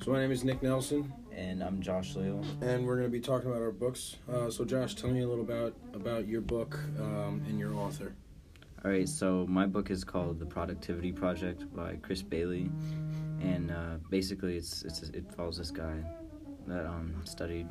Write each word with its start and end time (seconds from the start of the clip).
So 0.00 0.12
my 0.12 0.20
name 0.20 0.30
is 0.30 0.44
Nick 0.44 0.62
Nelson, 0.62 1.12
and 1.32 1.62
I'm 1.62 1.82
Josh 1.82 2.14
Leal. 2.14 2.44
and 2.62 2.86
we're 2.86 2.96
going 2.96 3.08
to 3.08 3.12
be 3.12 3.20
talking 3.20 3.50
about 3.50 3.60
our 3.60 3.72
books. 3.72 4.16
Uh, 4.32 4.48
so 4.48 4.64
Josh, 4.64 4.94
tell 4.94 5.10
me 5.10 5.22
a 5.22 5.28
little 5.28 5.44
about 5.44 5.74
about 5.92 6.28
your 6.28 6.40
book 6.40 6.78
um, 6.98 7.42
and 7.48 7.58
your 7.58 7.74
author. 7.74 8.14
All 8.84 8.90
right, 8.92 9.08
so 9.08 9.44
my 9.48 9.66
book 9.66 9.90
is 9.90 10.04
called 10.04 10.38
The 10.38 10.46
Productivity 10.46 11.10
Project 11.10 11.64
by 11.74 11.96
Chris 11.96 12.22
Bailey, 12.22 12.70
and 13.40 13.70
uh, 13.70 13.96
basically 14.08 14.56
it's, 14.56 14.82
it's 14.82 15.02
it 15.02 15.24
follows 15.36 15.58
this 15.58 15.72
guy 15.72 15.96
that 16.68 16.86
um, 16.86 17.20
studied 17.24 17.66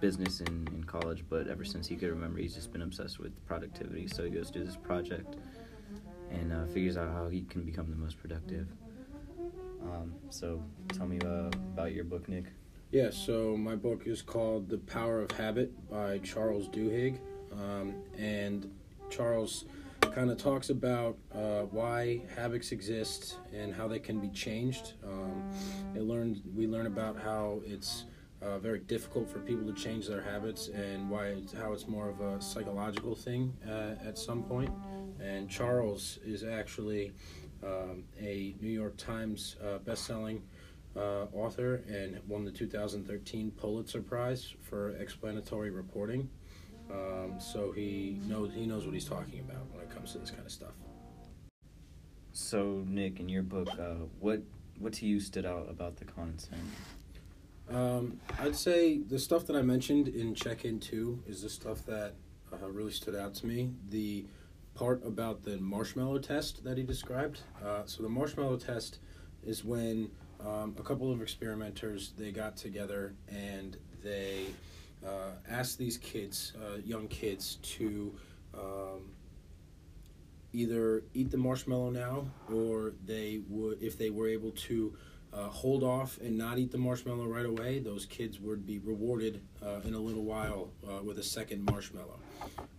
business 0.00 0.40
in, 0.40 0.66
in 0.74 0.82
college, 0.84 1.24
but 1.28 1.46
ever 1.46 1.64
since 1.64 1.86
he 1.86 1.94
could 1.94 2.10
remember, 2.10 2.38
he's 2.38 2.54
just 2.54 2.72
been 2.72 2.82
obsessed 2.82 3.18
with 3.18 3.32
productivity. 3.46 4.08
So 4.08 4.24
he 4.24 4.30
goes 4.30 4.50
through 4.50 4.64
this 4.64 4.76
project 4.76 5.36
and 6.30 6.52
uh, 6.52 6.66
figures 6.66 6.96
out 6.96 7.12
how 7.12 7.28
he 7.28 7.42
can 7.42 7.62
become 7.64 7.90
the 7.90 7.96
most 7.96 8.18
productive. 8.18 8.66
Um, 9.92 10.14
so 10.30 10.62
tell 10.92 11.06
me 11.06 11.18
uh, 11.24 11.48
about 11.74 11.92
your 11.92 12.04
book, 12.04 12.28
Nick. 12.28 12.46
Yeah, 12.90 13.10
so 13.10 13.56
my 13.56 13.74
book 13.74 14.06
is 14.06 14.22
called 14.22 14.68
The 14.68 14.78
Power 14.78 15.20
of 15.20 15.30
Habit 15.32 15.72
by 15.90 16.18
Charles 16.18 16.68
Duhigg, 16.68 17.18
um, 17.52 17.94
and 18.16 18.70
Charles 19.10 19.64
kind 20.00 20.30
of 20.30 20.38
talks 20.38 20.70
about 20.70 21.18
uh, 21.34 21.62
why 21.62 22.22
habits 22.34 22.72
exist 22.72 23.36
and 23.52 23.74
how 23.74 23.88
they 23.88 23.98
can 23.98 24.18
be 24.20 24.28
changed. 24.28 24.94
Um, 25.04 25.50
it 25.94 26.02
learned 26.02 26.42
we 26.54 26.66
learn 26.66 26.86
about 26.86 27.18
how 27.18 27.60
it's 27.66 28.04
uh, 28.42 28.58
very 28.58 28.80
difficult 28.80 29.28
for 29.28 29.40
people 29.40 29.66
to 29.66 29.72
change 29.72 30.06
their 30.06 30.22
habits 30.22 30.68
and 30.68 31.10
why 31.10 31.26
it's, 31.26 31.52
how 31.52 31.72
it's 31.72 31.88
more 31.88 32.08
of 32.08 32.20
a 32.20 32.40
psychological 32.40 33.14
thing 33.14 33.52
uh, 33.68 33.94
at 34.06 34.18
some 34.18 34.42
point. 34.42 34.70
And 35.20 35.48
Charles 35.48 36.18
is 36.24 36.44
actually 36.44 37.12
um, 37.62 38.04
a 38.18 38.54
New 38.60 38.70
York 38.70 38.96
Times 38.96 39.56
uh, 39.64 39.78
best-selling 39.78 40.42
uh, 40.96 41.26
author 41.32 41.82
and 41.88 42.20
won 42.26 42.44
the 42.44 42.50
2013 42.50 43.50
Pulitzer 43.52 44.00
Prize 44.00 44.54
for 44.62 44.90
explanatory 44.96 45.70
reporting. 45.70 46.28
Um, 46.90 47.34
so 47.38 47.72
he 47.72 48.20
knows 48.26 48.52
he 48.54 48.64
knows 48.66 48.84
what 48.84 48.94
he's 48.94 49.04
talking 49.04 49.40
about 49.40 49.66
when 49.72 49.82
it 49.82 49.90
comes 49.90 50.12
to 50.12 50.18
this 50.18 50.30
kind 50.30 50.46
of 50.46 50.52
stuff. 50.52 50.72
So 52.32 52.84
Nick, 52.86 53.18
in 53.18 53.28
your 53.28 53.42
book, 53.42 53.68
uh, 53.78 54.04
what 54.20 54.42
what 54.78 54.92
to 54.94 55.06
you 55.06 55.20
stood 55.20 55.46
out 55.46 55.68
about 55.68 55.96
the 55.96 56.04
content? 56.04 56.62
Um, 57.68 58.20
I'd 58.38 58.54
say 58.54 58.98
the 58.98 59.18
stuff 59.18 59.46
that 59.46 59.56
I 59.56 59.62
mentioned 59.62 60.08
in 60.08 60.34
check 60.34 60.64
in 60.64 60.78
two 60.78 61.22
is 61.26 61.42
the 61.42 61.48
stuff 61.48 61.84
that 61.86 62.14
uh, 62.52 62.68
really 62.68 62.92
stood 62.92 63.16
out 63.16 63.34
to 63.36 63.46
me. 63.46 63.72
The 63.88 64.26
part 64.76 65.04
about 65.06 65.42
the 65.42 65.56
marshmallow 65.58 66.18
test 66.18 66.62
that 66.64 66.76
he 66.76 66.84
described. 66.84 67.40
Uh, 67.64 67.82
so 67.86 68.02
the 68.02 68.08
marshmallow 68.08 68.56
test 68.56 68.98
is 69.44 69.64
when 69.64 70.10
um, 70.40 70.74
a 70.78 70.82
couple 70.82 71.10
of 71.10 71.22
experimenters 71.22 72.12
they 72.18 72.30
got 72.30 72.56
together 72.56 73.14
and 73.28 73.78
they 74.04 74.46
uh, 75.04 75.30
asked 75.48 75.78
these 75.78 75.96
kids, 75.98 76.52
uh, 76.62 76.78
young 76.84 77.08
kids, 77.08 77.56
to 77.62 78.14
um, 78.54 79.10
either 80.52 81.02
eat 81.14 81.30
the 81.30 81.36
marshmallow 81.36 81.90
now 81.90 82.26
or 82.52 82.92
they 83.04 83.40
would, 83.48 83.82
if 83.82 83.96
they 83.96 84.10
were 84.10 84.28
able 84.28 84.50
to 84.52 84.94
uh, 85.36 85.48
hold 85.48 85.82
off 85.82 86.18
and 86.18 86.36
not 86.38 86.58
eat 86.58 86.70
the 86.70 86.78
marshmallow 86.78 87.26
right 87.26 87.44
away, 87.44 87.78
those 87.78 88.06
kids 88.06 88.40
would 88.40 88.66
be 88.66 88.78
rewarded 88.78 89.42
uh, 89.62 89.80
in 89.84 89.94
a 89.94 89.98
little 89.98 90.24
while 90.24 90.70
uh, 90.88 91.02
with 91.02 91.18
a 91.18 91.22
second 91.22 91.64
marshmallow. 91.64 92.18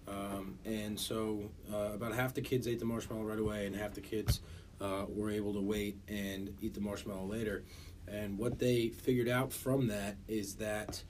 Um, 0.07 0.57
and 0.65 0.99
so 0.99 1.51
uh, 1.71 1.93
about 1.93 2.15
half 2.15 2.33
the 2.33 2.41
kids 2.41 2.67
ate 2.67 2.79
the 2.79 2.85
marshmallow 2.85 3.23
right 3.23 3.39
away, 3.39 3.67
and 3.67 3.75
half 3.75 3.93
the 3.93 4.01
kids 4.01 4.41
uh, 4.81 5.05
were 5.07 5.29
able 5.29 5.53
to 5.53 5.61
wait 5.61 5.97
and 6.07 6.55
eat 6.61 6.73
the 6.73 6.81
marshmallow 6.81 7.25
later. 7.25 7.63
And 8.07 8.37
what 8.37 8.57
they 8.57 8.89
figured 8.89 9.27
out 9.27 9.51
from 9.51 9.87
that 9.87 10.15
is 10.27 10.55
that 10.55 11.03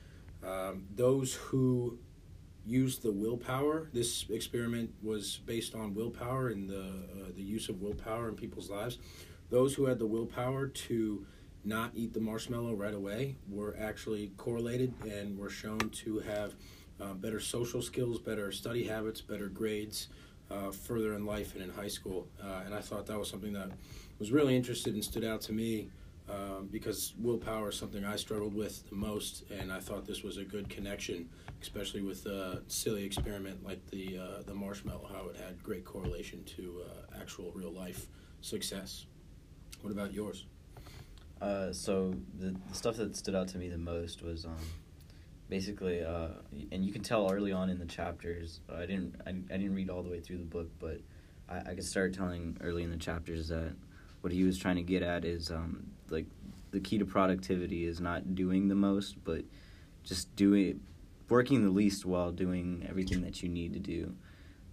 um, 0.43 0.85
those 0.95 1.35
who 1.35 1.99
used 2.65 3.03
the 3.03 3.11
willpower, 3.11 3.87
this 3.93 4.25
experiment 4.29 4.93
was 5.01 5.39
based 5.45 5.75
on 5.75 5.93
willpower 5.93 6.49
and 6.49 6.69
the, 6.69 6.81
uh, 6.81 7.31
the 7.35 7.43
use 7.43 7.69
of 7.69 7.81
willpower 7.81 8.27
in 8.27 8.35
people's 8.35 8.69
lives. 8.69 8.97
Those 9.49 9.73
who 9.73 9.85
had 9.85 9.99
the 9.99 10.05
willpower 10.05 10.67
to 10.67 11.25
not 11.67 11.91
eat 11.93 12.13
the 12.13 12.19
marshmallow 12.19 12.73
right 12.73 12.93
away 12.93 13.35
were 13.49 13.75
actually 13.79 14.31
correlated 14.37 14.93
and 15.03 15.37
were 15.37 15.49
shown 15.49 15.77
to 15.89 16.19
have 16.19 16.53
uh, 17.01 17.13
better 17.13 17.39
social 17.39 17.81
skills, 17.81 18.19
better 18.19 18.51
study 18.51 18.85
habits, 18.85 19.21
better 19.21 19.47
grades 19.47 20.07
uh, 20.49 20.71
further 20.71 21.13
in 21.13 21.25
life 21.25 21.53
and 21.53 21.63
in 21.63 21.69
high 21.69 21.87
school. 21.87 22.27
Uh, 22.41 22.61
and 22.65 22.73
I 22.73 22.79
thought 22.79 23.05
that 23.07 23.19
was 23.19 23.29
something 23.29 23.53
that 23.53 23.69
was 24.17 24.31
really 24.31 24.55
interested 24.55 24.93
and 24.93 25.03
stood 25.03 25.25
out 25.25 25.41
to 25.41 25.53
me 25.53 25.89
um, 26.29 26.67
because 26.71 27.13
willpower 27.19 27.69
is 27.69 27.75
something 27.75 28.03
I 28.03 28.15
struggled 28.15 28.53
with 28.53 28.89
the 28.89 28.95
most, 28.95 29.43
and 29.51 29.71
I 29.71 29.79
thought 29.79 30.05
this 30.05 30.23
was 30.23 30.37
a 30.37 30.43
good 30.43 30.69
connection, 30.69 31.29
especially 31.61 32.01
with 32.01 32.25
a 32.25 32.63
silly 32.67 33.03
experiment 33.03 33.63
like 33.63 33.85
the 33.91 34.17
uh, 34.17 34.43
the 34.45 34.53
marshmallow, 34.53 35.09
how 35.09 35.29
it 35.29 35.37
had 35.37 35.61
great 35.63 35.85
correlation 35.85 36.43
to 36.57 36.83
uh, 36.85 37.21
actual 37.21 37.51
real 37.53 37.71
life 37.71 38.07
success. 38.41 39.05
What 39.81 39.91
about 39.91 40.13
yours? 40.13 40.45
Uh, 41.41 41.71
so 41.71 42.13
the, 42.39 42.55
the 42.69 42.75
stuff 42.75 42.97
that 42.97 43.15
stood 43.15 43.35
out 43.35 43.47
to 43.49 43.57
me 43.57 43.69
the 43.69 43.77
most 43.77 44.23
was 44.23 44.45
um, 44.45 44.57
basically, 45.49 46.03
uh, 46.03 46.29
and 46.71 46.83
you 46.83 46.91
can 46.91 47.03
tell 47.03 47.31
early 47.31 47.51
on 47.51 47.69
in 47.69 47.77
the 47.77 47.85
chapters. 47.85 48.61
I 48.73 48.85
didn't 48.85 49.15
I, 49.25 49.29
I 49.29 49.57
didn't 49.57 49.75
read 49.75 49.89
all 49.89 50.03
the 50.03 50.09
way 50.09 50.19
through 50.19 50.37
the 50.37 50.45
book, 50.45 50.69
but 50.79 50.99
I, 51.49 51.71
I 51.71 51.75
could 51.75 51.85
start 51.85 52.13
telling 52.13 52.57
early 52.61 52.83
in 52.83 52.91
the 52.91 52.97
chapters 52.97 53.49
that 53.49 53.73
what 54.21 54.33
he 54.33 54.43
was 54.43 54.57
trying 54.57 54.77
to 54.77 54.81
get 54.81 55.03
at 55.03 55.25
is 55.25 55.51
um, 55.51 55.87
like 56.09 56.25
the 56.71 56.79
key 56.79 56.97
to 56.97 57.05
productivity 57.05 57.85
is 57.85 58.01
not 58.01 58.35
doing 58.35 58.67
the 58.67 58.75
most, 58.75 59.23
but 59.23 59.43
just 60.03 60.35
doing 60.35 60.79
working 61.29 61.63
the 61.63 61.71
least 61.71 62.05
while 62.05 62.31
doing 62.31 62.85
everything 62.89 63.21
that 63.21 63.43
you 63.43 63.49
need 63.49 63.73
to 63.73 63.79
do. 63.79 64.15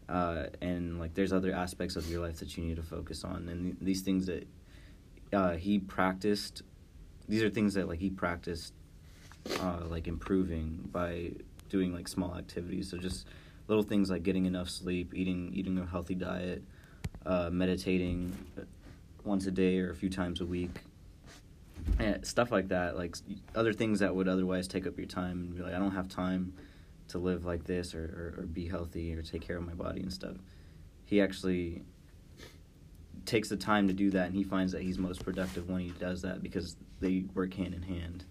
Uh, 0.08 0.46
and 0.60 1.00
like 1.00 1.14
there's 1.14 1.32
other 1.32 1.52
aspects 1.52 1.96
of 1.96 2.10
your 2.10 2.20
life 2.20 2.38
that 2.38 2.56
you 2.56 2.64
need 2.64 2.76
to 2.76 2.82
focus 2.82 3.24
on, 3.24 3.48
and 3.48 3.64
th- 3.64 3.76
these 3.80 4.02
things 4.02 4.26
that 4.26 4.46
uh, 5.34 5.56
he 5.56 5.78
practiced. 5.78 6.62
These 7.28 7.42
are 7.42 7.50
things 7.50 7.74
that 7.74 7.88
like 7.88 7.98
he 7.98 8.10
practiced, 8.10 8.72
uh, 9.60 9.80
like 9.88 10.06
improving 10.06 10.88
by 10.92 11.32
doing 11.68 11.92
like 11.92 12.08
small 12.08 12.36
activities. 12.36 12.90
So 12.90 12.98
just 12.98 13.26
little 13.68 13.82
things 13.82 14.10
like 14.10 14.22
getting 14.22 14.46
enough 14.46 14.70
sleep, 14.70 15.12
eating 15.14 15.50
eating 15.54 15.78
a 15.78 15.86
healthy 15.86 16.14
diet, 16.14 16.62
uh, 17.26 17.50
meditating 17.50 18.36
once 19.24 19.46
a 19.46 19.50
day 19.50 19.78
or 19.78 19.90
a 19.90 19.94
few 19.94 20.10
times 20.10 20.40
a 20.40 20.46
week, 20.46 20.80
and 21.98 22.26
stuff 22.26 22.50
like 22.52 22.68
that. 22.68 22.96
Like 22.96 23.16
other 23.54 23.72
things 23.72 24.00
that 24.00 24.14
would 24.14 24.28
otherwise 24.28 24.68
take 24.68 24.86
up 24.86 24.96
your 24.98 25.06
time 25.06 25.38
and 25.38 25.56
be 25.56 25.62
like, 25.62 25.74
I 25.74 25.78
don't 25.78 25.92
have 25.92 26.08
time 26.08 26.54
to 27.08 27.18
live 27.18 27.44
like 27.44 27.64
this 27.64 27.94
or, 27.94 28.34
or, 28.38 28.42
or 28.42 28.46
be 28.46 28.66
healthy 28.66 29.14
or 29.14 29.22
take 29.22 29.42
care 29.42 29.56
of 29.56 29.66
my 29.66 29.74
body 29.74 30.00
and 30.00 30.12
stuff. 30.12 30.36
He 31.04 31.20
actually 31.20 31.82
takes 33.26 33.48
the 33.48 33.56
time 33.56 33.88
to 33.88 33.94
do 33.94 34.10
that 34.10 34.26
and 34.26 34.34
he 34.34 34.42
finds 34.42 34.72
that 34.72 34.82
he's 34.82 34.98
most 34.98 35.24
productive 35.24 35.68
when 35.68 35.80
he 35.80 35.90
does 35.90 36.22
that 36.22 36.42
because 36.42 36.76
they 37.00 37.24
work 37.34 37.54
hand 37.54 37.74
in 37.74 37.82
hand. 37.82 38.24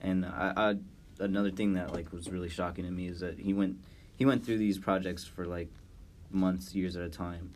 And 0.00 0.24
I, 0.24 0.52
I 0.56 0.74
another 1.20 1.50
thing 1.50 1.74
that 1.74 1.92
like 1.92 2.12
was 2.12 2.30
really 2.30 2.48
shocking 2.48 2.84
to 2.84 2.90
me 2.90 3.08
is 3.08 3.20
that 3.20 3.38
he 3.38 3.52
went 3.52 3.78
he 4.16 4.24
went 4.24 4.44
through 4.44 4.58
these 4.58 4.78
projects 4.78 5.24
for 5.24 5.46
like 5.46 5.68
months 6.30 6.74
years 6.74 6.96
at 6.96 7.02
a 7.02 7.08
time. 7.08 7.54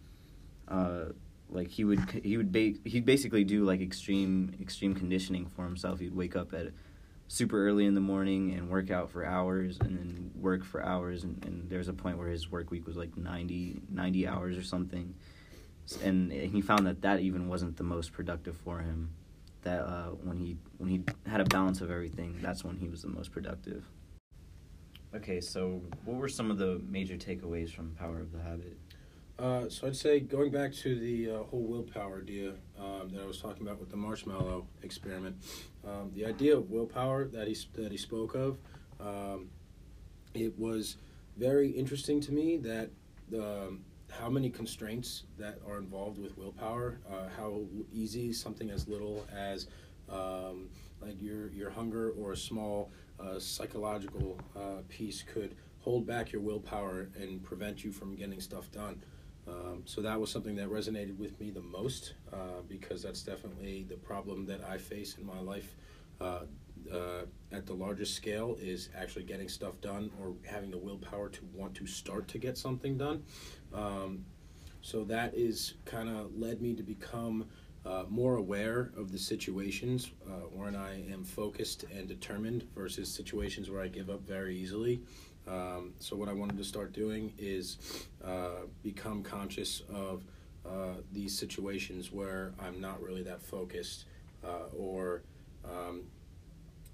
Uh, 0.69 1.06
like 1.50 1.69
he 1.69 1.84
would 1.84 2.00
he 2.25 2.37
would 2.37 2.53
ba- 2.53 2.75
he'd 2.84 3.04
basically 3.04 3.44
do 3.44 3.65
like 3.65 3.81
extreme 3.81 4.54
extreme 4.60 4.94
conditioning 4.94 5.47
for 5.47 5.65
himself. 5.65 6.00
He'd 6.00 6.15
wake 6.15 6.37
up 6.37 6.53
at 6.54 6.69
super 7.28 7.66
early 7.66 7.87
in 7.87 7.94
the 7.94 8.00
morning 8.00 8.53
and 8.53 8.69
work 8.69 8.91
out 8.91 9.10
for 9.10 9.25
hours 9.25 9.78
and 9.81 9.97
then 9.97 10.31
work 10.34 10.65
for 10.65 10.82
hours 10.82 11.25
and, 11.25 11.42
and 11.47 11.71
there's 11.71 11.88
a 11.88 11.92
point 11.92 12.19
where 12.19 12.28
his 12.28 12.50
work 12.50 12.71
week 12.71 12.87
was 12.87 12.94
like 12.94 13.16
90 13.16 13.81
90 13.91 14.28
hours 14.28 14.59
or 14.59 14.62
something 14.62 15.15
and 16.03 16.32
he 16.32 16.60
found 16.60 16.87
that 16.87 17.03
that 17.03 17.20
even 17.20 17.48
wasn't 17.48 17.76
the 17.76 17.84
most 17.84 18.12
productive 18.12 18.56
for 18.56 18.81
him. 18.81 19.10
That 19.62 19.81
uh, 19.81 20.10
when 20.22 20.37
he 20.37 20.56
when 20.78 20.88
he 20.88 21.03
had 21.27 21.41
a 21.41 21.45
balance 21.45 21.80
of 21.80 21.91
everything, 21.91 22.39
that's 22.42 22.65
when 22.65 22.77
he 22.77 22.89
was 22.89 23.03
the 23.03 23.09
most 23.09 23.33
productive. 23.33 23.84
Okay, 25.15 25.41
so 25.41 25.83
what 26.04 26.16
were 26.16 26.28
some 26.28 26.51
of 26.51 26.59
the 26.59 26.80
major 26.89 27.16
takeaways 27.16 27.71
from 27.71 27.95
Power 27.98 28.21
of 28.21 28.33
the 28.33 28.41
Habit? 28.41 28.78
Uh, 29.39 29.68
so 29.68 29.86
I'd 29.86 29.97
say 29.97 30.21
going 30.21 30.51
back 30.51 30.72
to 30.74 30.98
the 30.98 31.30
uh, 31.30 31.42
whole 31.45 31.65
willpower 31.65 32.21
idea 32.22 32.53
um, 32.78 33.10
that 33.12 33.22
I 33.22 33.27
was 33.27 33.41
talking 33.41 33.66
about 33.66 33.78
with 33.80 33.91
the 33.91 33.97
marshmallow 33.97 34.66
experiment, 34.83 35.36
um, 35.86 36.12
the 36.15 36.27
idea 36.27 36.57
of 36.57 36.71
willpower 36.71 37.24
that 37.27 37.48
he 37.48 37.57
that 37.74 37.91
he 37.91 37.98
spoke 37.98 38.34
of, 38.34 38.59
um, 39.01 39.48
it 40.34 40.59
was 40.59 40.97
very 41.36 41.71
interesting 41.71 42.21
to 42.21 42.33
me 42.33 42.57
that 42.59 42.91
um, 43.34 43.84
how 44.18 44.28
many 44.28 44.50
constraints 44.50 45.24
that 45.38 45.59
are 45.66 45.78
involved 45.78 46.18
with 46.18 46.36
willpower, 46.36 46.98
uh, 47.10 47.28
how 47.36 47.62
easy 47.92 48.32
something 48.32 48.70
as 48.70 48.88
little 48.88 49.26
as 49.34 49.66
um, 50.10 50.68
like 51.00 51.20
your 51.20 51.48
your 51.50 51.70
hunger 51.70 52.10
or 52.10 52.32
a 52.32 52.36
small 52.36 52.91
uh, 53.18 53.38
psychological 53.38 54.38
uh, 54.56 54.82
piece 54.88 55.22
could 55.22 55.54
hold 55.80 56.06
back 56.06 56.32
your 56.32 56.41
willpower 56.41 57.09
and 57.20 57.42
prevent 57.42 57.82
you 57.84 57.91
from 57.91 58.14
getting 58.14 58.41
stuff 58.41 58.70
done. 58.70 59.03
Um, 59.48 59.82
so 59.84 60.00
that 60.03 60.20
was 60.20 60.30
something 60.30 60.54
that 60.56 60.68
resonated 60.68 61.18
with 61.18 61.38
me 61.41 61.50
the 61.50 61.62
most 61.62 62.14
uh, 62.32 62.62
because 62.68 63.03
that's 63.03 63.22
definitely 63.22 63.84
the 63.88 63.97
problem 63.97 64.47
that 64.47 64.60
I 64.68 64.78
face 64.78 65.16
in 65.18 65.26
my 65.26 65.41
life 65.41 65.74
uh, 66.91 67.27
at 67.51 67.67
the 67.67 67.75
largest 67.75 68.15
scale 68.15 68.57
is 68.61 68.89
actually 68.97 69.25
getting 69.25 69.49
stuff 69.49 69.81
done 69.81 70.11
or 70.21 70.34
having 70.45 70.71
the 70.71 70.79
willpower 70.79 71.29
to 71.29 71.41
want 71.55 71.75
to 71.75 71.87
start 71.87 72.29
to 72.29 72.39
get 72.39 72.57
something 72.57 72.97
done. 72.97 73.23
Um, 73.75 74.25
so 74.81 75.05
that 75.05 75.34
is 75.34 75.75
kind 75.84 76.09
of 76.09 76.37
led 76.37 76.61
me 76.61 76.75
to 76.75 76.83
become 76.83 77.47
uh, 77.84 78.05
more 78.09 78.37
aware 78.37 78.91
of 78.97 79.11
the 79.11 79.19
situations 79.19 80.11
uh, 80.29 80.43
I 80.77 81.05
am 81.13 81.25
focused 81.25 81.84
and 81.95 82.09
determined 82.09 82.65
versus 82.75 83.13
situations 83.13 83.71
where 83.71 83.83
I 83.83 83.89
give 83.89 84.09
up 84.09 84.27
very 84.27 84.57
easily. 84.57 85.03
Um, 85.47 85.95
so 85.99 86.17
what 86.17 86.29
I 86.29 86.33
wanted 86.33 86.57
to 86.59 86.65
start 86.65 86.93
doing 86.93 87.33
is 87.39 87.79
uh, 88.25 88.67
become 88.83 89.23
conscious 89.23 89.83
of 89.93 90.25
uh, 90.65 91.01
these 91.13 91.37
situations 91.37 92.13
where 92.13 92.53
I'm 92.61 92.81
not 92.81 93.03
really 93.03 93.23
that 93.25 93.43
focused 93.43 94.05
uh, 94.45 94.69
or 94.77 95.23
um, 95.65 96.05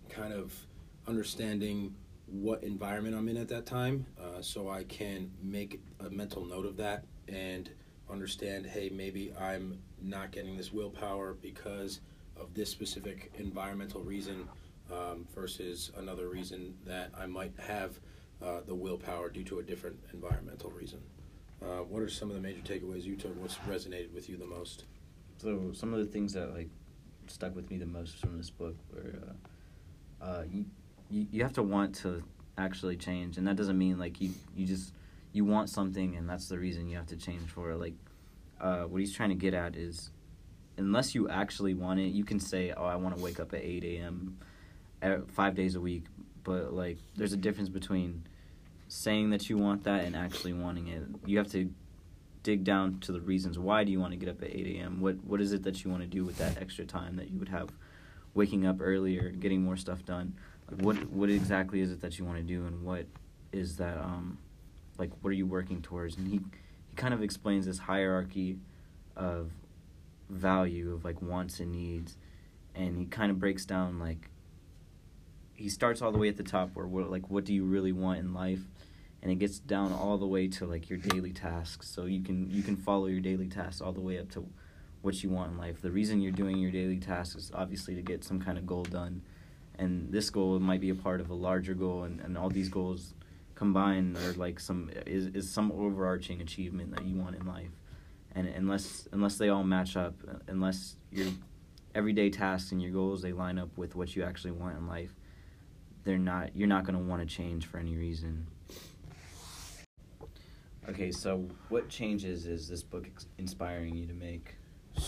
kind 0.09 0.33
of 0.33 0.55
understanding 1.07 1.95
what 2.27 2.63
environment 2.63 3.15
I'm 3.17 3.29
in 3.29 3.37
at 3.37 3.49
that 3.49 3.67
time 3.67 4.07
uh, 4.21 4.43
so 4.43 4.69
I 4.69 4.85
can 4.85 5.31
make 5.43 5.81
a 6.01 6.11
mental 6.11 6.45
note 6.45 6.67
of 6.67 6.77
that 6.77 7.05
and 7.27 7.71
understand 8.11 8.67
hey 8.67 8.91
maybe 8.93 9.33
I'm 9.39 9.79
not 10.01 10.33
getting 10.33 10.57
this 10.57 10.73
willpower 10.73 11.35
because 11.35 12.01
of 12.37 12.55
this 12.55 12.71
specific 12.71 13.33
environmental 13.39 14.03
reason 14.03 14.49
um, 14.93 15.27
versus 15.35 15.91
another 15.97 16.29
reason 16.29 16.75
that 16.87 17.11
I 17.19 17.27
might 17.27 17.53
have 17.59 17.99
uh, 18.43 18.61
the 18.67 18.75
willpower 18.75 19.29
due 19.31 19.45
to 19.45 19.59
a 19.59 19.63
different 19.63 19.99
environmental 20.13 20.71
reason. 20.71 21.01
Uh, 21.61 21.83
what 21.83 22.03
are 22.03 22.09
some 22.09 22.31
of 22.31 22.37
the 22.37 22.41
major 22.41 22.61
takeaways 22.61 23.05
you 23.05 23.17
took? 23.17 23.35
What's 23.41 23.57
resonated 23.69 24.13
with 24.15 24.29
you 24.29 24.37
the 24.37 24.47
most? 24.47 24.85
So 25.39 25.73
some 25.73 25.93
of 25.93 25.99
the 25.99 26.07
things 26.07 26.33
that 26.35 26.55
like 26.55 26.69
stuck 27.27 27.55
with 27.55 27.71
me 27.71 27.79
the 27.79 27.87
most 27.87 28.17
from 28.19 28.39
this 28.39 28.51
book 28.51 28.77
were 28.93 29.35
uh, 30.21 30.43
you, 30.51 30.65
you 31.11 31.27
you 31.31 31.43
have 31.43 31.53
to 31.55 31.63
want 31.63 31.95
to 31.97 32.23
actually 32.57 32.97
change, 32.97 33.39
and 33.39 33.47
that 33.47 33.57
doesn't 33.57 33.79
mean 33.79 33.99
like 33.99 34.21
you 34.21 34.33
you 34.55 34.67
just 34.67 34.93
you 35.33 35.45
want 35.45 35.69
something 35.69 36.17
and 36.17 36.29
that's 36.29 36.49
the 36.49 36.59
reason 36.59 36.89
you 36.89 36.97
have 36.97 37.07
to 37.07 37.17
change 37.17 37.49
for 37.51 37.71
it. 37.71 37.77
Like 37.77 37.95
uh, 38.61 38.83
what 38.83 39.01
he's 39.01 39.13
trying 39.13 39.29
to 39.29 39.35
get 39.35 39.55
at 39.55 39.77
is 39.77 40.11
unless 40.77 41.15
you 41.15 41.29
actually 41.29 41.75
want 41.75 42.01
it, 42.01 42.09
you 42.09 42.25
can 42.25 42.41
say, 42.41 42.73
"Oh, 42.77 42.85
I 42.85 42.97
want 42.97 43.17
to 43.17 43.23
wake 43.23 43.41
up 43.41 43.53
at 43.53 43.61
eight 43.61 43.85
a.m. 43.85 44.39
five 45.29 45.55
days 45.55 45.75
a 45.75 45.81
week," 45.81 46.05
but 46.45 46.73
like 46.73 46.99
there's 47.17 47.33
a 47.33 47.37
difference 47.37 47.69
between 47.69 48.25
saying 48.89 49.31
that 49.31 49.51
you 49.51 49.59
want 49.59 49.85
that 49.85 50.05
and 50.05 50.17
actually 50.17 50.53
wanting 50.53 50.89
it. 50.89 51.03
You 51.27 51.39
have 51.39 51.51
to 51.53 51.71
dig 52.43 52.65
down 52.65 52.99
to 53.01 53.13
the 53.13 53.21
reasons 53.21 53.59
why 53.59 53.85
do 53.85 53.93
you 53.93 54.01
want 54.01 54.13
to 54.13 54.17
get 54.17 54.29
up 54.29 54.43
at 54.43 54.49
8 54.49 54.67
a.m. 54.79 55.01
What 55.01 55.17
what 55.25 55.41
is 55.41 55.53
it 55.53 55.65
that 55.65 55.85
you 55.85 55.91
want 55.91 56.03
to 56.03 56.09
do 56.09 56.25
with 56.25 56.39
that 56.39 56.61
extra 56.61 56.85
time 56.85 57.17
that 57.17 57.31
you 57.31 57.39
would 57.39 57.49
have 57.51 57.69
waking 58.39 58.65
up 58.65 58.77
earlier, 58.81 59.31
getting 59.31 59.63
more 59.63 59.77
stuff 59.77 60.05
done? 60.05 60.35
Like 60.71 60.81
what 60.81 60.97
what 61.11 61.29
exactly 61.29 61.81
is 61.81 61.91
it 61.91 62.01
that 62.03 62.19
you 62.19 62.25
want 62.25 62.39
to 62.39 62.45
do, 62.45 62.67
and 62.67 62.85
what 62.85 63.07
is 63.53 63.77
that 63.77 63.99
um 63.99 64.39
like 64.97 65.11
what 65.21 65.31
are 65.31 65.35
you 65.35 65.47
working 65.47 65.83
towards? 65.83 66.17
And 66.17 66.29
he 66.29 66.41
he 66.89 66.95
kind 66.97 67.13
of 67.13 67.23
explains 67.23 67.67
this 67.67 67.79
hierarchy 67.79 68.59
of 69.17 69.51
value 70.31 70.95
of 70.95 71.05
like 71.05 71.21
wants 71.21 71.59
and 71.59 71.73
needs, 71.73 72.17
and 72.75 72.97
he 72.97 73.07
kind 73.07 73.31
of 73.33 73.41
breaks 73.41 73.67
down 73.67 73.99
like 73.99 74.31
he 75.55 75.69
starts 75.69 76.01
all 76.01 76.13
the 76.13 76.19
way 76.19 76.29
at 76.29 76.37
the 76.37 76.45
top 76.45 76.71
where 76.75 76.87
what 76.87 77.11
like 77.11 77.29
what 77.29 77.45
do 77.45 77.53
you 77.53 77.65
really 77.65 77.91
want 77.91 78.21
in 78.21 78.33
life 78.33 78.61
and 79.21 79.33
it 79.33 79.41
gets 79.41 79.59
down 79.59 79.93
all 79.93 80.17
the 80.17 80.27
way 80.27 80.47
to 80.47 80.65
like 80.65 80.89
your 80.89 80.99
daily 81.01 81.33
tasks 81.33 81.89
so 81.89 82.05
you 82.05 82.23
can 82.23 82.49
you 82.49 82.63
can 82.63 82.77
follow 82.77 83.07
your 83.07 83.21
daily 83.21 83.49
tasks 83.49 83.81
all 83.81 83.93
the 83.93 84.01
way 84.01 84.21
up 84.21 84.31
to 84.31 84.47
what 85.03 85.23
you 85.23 85.31
want 85.31 85.53
in 85.53 85.59
life. 85.59 85.81
The 85.81 85.91
reason 85.91 86.21
you're 86.21 86.33
doing 86.33 86.59
your 86.59 86.71
daily 86.71 86.99
tasks 86.99 87.37
is 87.37 87.53
obviously 87.55 87.95
to 87.95 88.03
get 88.03 88.25
some 88.25 88.41
kind 88.41 88.59
of 88.59 88.67
goal 88.67 88.85
done. 88.85 89.23
And 89.79 90.11
this 90.13 90.29
goal 90.31 90.59
might 90.59 90.81
be 90.81 90.91
a 90.91 90.95
part 90.95 91.21
of 91.21 91.31
a 91.31 91.35
larger 91.35 91.75
goal 91.75 92.03
and, 92.03 92.21
and 92.21 92.37
all 92.37 92.51
these 92.51 92.69
goals 92.69 93.15
combined 93.55 94.17
are 94.17 94.33
like 94.35 94.61
some 94.61 94.91
is, 95.05 95.27
is 95.27 95.51
some 95.51 95.73
overarching 95.73 96.41
achievement 96.41 96.95
that 96.95 97.05
you 97.05 97.17
want 97.17 97.37
in 97.37 97.47
life. 97.47 97.71
And 98.33 98.47
unless 98.49 99.09
unless 99.13 99.37
they 99.37 99.49
all 99.49 99.65
match 99.65 99.97
up 99.97 100.15
unless 100.47 100.97
your 101.11 101.27
everyday 101.95 102.31
tasks 102.31 102.73
and 102.73 102.81
your 102.81 102.93
goals 102.93 103.23
they 103.23 103.33
line 103.33 103.59
up 103.59 103.77
with 103.77 103.97
what 103.97 104.15
you 104.15 104.23
actually 104.23 104.53
want 104.53 104.77
in 104.77 104.87
life 104.87 105.13
they're 106.05 106.19
not 106.19 106.55
you're 106.55 106.69
not 106.69 106.85
going 106.85 106.97
to 106.97 107.03
want 107.03 107.21
to 107.21 107.27
change 107.27 107.67
for 107.67 107.79
any 107.79 107.97
reason. 107.97 108.47
Okay 110.89 111.11
so 111.11 111.49
what 111.69 111.89
changes 111.89 112.47
is 112.47 112.69
this 112.69 112.83
book 112.83 113.09
inspiring 113.39 113.97
you 113.97 114.07
to 114.07 114.15
make 114.15 114.55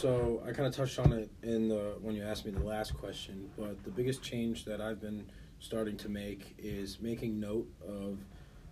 So 0.00 0.43
I 0.47 0.52
kind 0.52 0.67
of 0.67 0.75
touched 0.75 0.99
on 0.99 1.12
it 1.12 1.31
in 1.43 1.69
the 1.69 1.99
when 2.00 2.14
you 2.14 2.23
asked 2.23 2.47
me 2.47 2.52
the 2.52 2.64
last 2.64 2.94
question, 2.94 3.50
but 3.58 3.85
the 3.85 3.91
biggest 3.91 4.23
change 4.23 4.64
that 4.64 4.81
I've 4.81 4.99
been 4.99 5.26
starting 5.58 5.99
to 5.99 6.08
make 6.08 6.55
is 6.56 6.99
making 7.02 7.38
note 7.38 7.69
of 7.87 8.17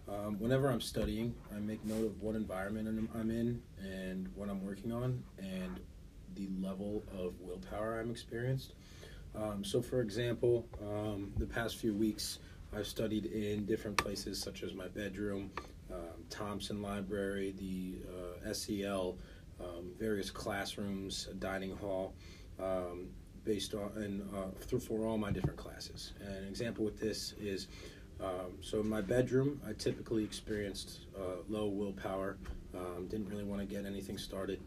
um, 0.08 0.40
whenever 0.40 0.70
I'm 0.70 0.80
studying, 0.80 1.34
I 1.54 1.58
make 1.58 1.84
note 1.84 2.06
of 2.06 2.22
what 2.22 2.34
environment 2.34 2.88
I'm- 3.14 3.30
in 3.30 3.60
and 3.78 4.34
what 4.36 4.48
I'm 4.48 4.64
working 4.64 4.90
on 4.90 5.22
and 5.36 5.80
the 6.34 6.48
level 6.62 7.04
of 7.12 7.38
willpower 7.42 8.00
I'm 8.00 8.10
experienced. 8.10 8.72
Um, 9.34 9.62
so, 9.62 9.82
for 9.82 10.00
example, 10.00 10.66
um, 10.80 11.34
the 11.36 11.44
past 11.44 11.76
few 11.76 11.92
weeks 11.92 12.38
I've 12.72 12.86
studied 12.86 13.26
in 13.26 13.66
different 13.66 13.98
places 13.98 14.40
such 14.40 14.62
as 14.62 14.72
my 14.72 14.88
bedroom, 14.88 15.50
um, 15.92 16.24
Thompson 16.30 16.80
Library, 16.80 17.52
the 17.58 17.98
uh, 18.08 18.54
SEL, 18.54 19.18
um, 19.60 19.92
various 19.98 20.30
classrooms, 20.30 21.28
dining 21.38 21.76
hall, 21.76 22.14
um, 22.60 23.08
based 23.44 23.74
on 23.74 23.90
and 23.96 24.22
uh, 24.34 24.50
through 24.60 24.80
for 24.80 25.06
all 25.06 25.18
my 25.18 25.30
different 25.30 25.56
classes. 25.56 26.12
An 26.20 26.46
example 26.48 26.84
with 26.84 27.00
this 27.00 27.34
is 27.40 27.68
um, 28.20 28.58
so 28.60 28.80
in 28.80 28.88
my 28.88 29.00
bedroom, 29.00 29.60
I 29.66 29.72
typically 29.72 30.24
experienced 30.24 31.06
uh, 31.16 31.42
low 31.48 31.66
willpower. 31.66 32.36
Um, 32.74 33.06
didn't 33.08 33.28
really 33.28 33.44
want 33.44 33.60
to 33.60 33.66
get 33.66 33.86
anything 33.86 34.18
started 34.18 34.60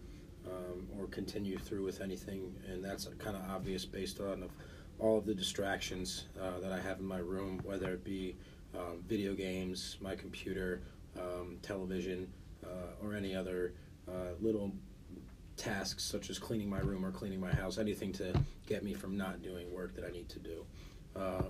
um, 0.48 0.88
or 0.98 1.08
continue 1.08 1.58
through 1.58 1.84
with 1.84 2.02
anything, 2.02 2.56
and 2.68 2.84
that's 2.84 3.08
kind 3.20 3.36
of 3.36 3.44
obvious 3.50 3.86
based 3.86 4.20
on 4.20 4.44
of 4.44 4.52
all 5.00 5.18
of 5.18 5.26
the 5.26 5.34
distractions 5.34 6.26
uh, 6.42 6.60
that 6.60 6.72
I 6.72 6.80
have 6.80 7.00
in 7.00 7.06
my 7.06 7.18
room, 7.18 7.60
whether 7.64 7.94
it 7.94 8.04
be 8.04 8.36
um, 8.76 9.04
video 9.08 9.34
games, 9.34 9.98
my 10.00 10.16
computer, 10.16 10.82
um, 11.20 11.58
television, 11.62 12.32
uh, 12.64 13.06
or 13.06 13.16
any 13.16 13.36
other 13.36 13.74
uh, 14.12 14.34
little 14.40 14.72
tasks 15.58 16.04
such 16.04 16.30
as 16.30 16.40
cleaning 16.40 16.70
my 16.70 16.80
room 16.80 17.06
or 17.06 17.12
cleaning 17.12 17.40
my 17.40 17.54
house, 17.54 17.78
anything 17.78 18.12
to 18.14 18.34
get 18.68 18.84
me 18.84 18.94
from 18.94 19.16
not 19.16 19.42
doing 19.42 19.72
work 19.74 19.96
that 19.96 20.06
I 20.06 20.10
need 20.10 20.28
to 20.30 20.40
do. 20.40 20.66
Uh, 21.16 21.44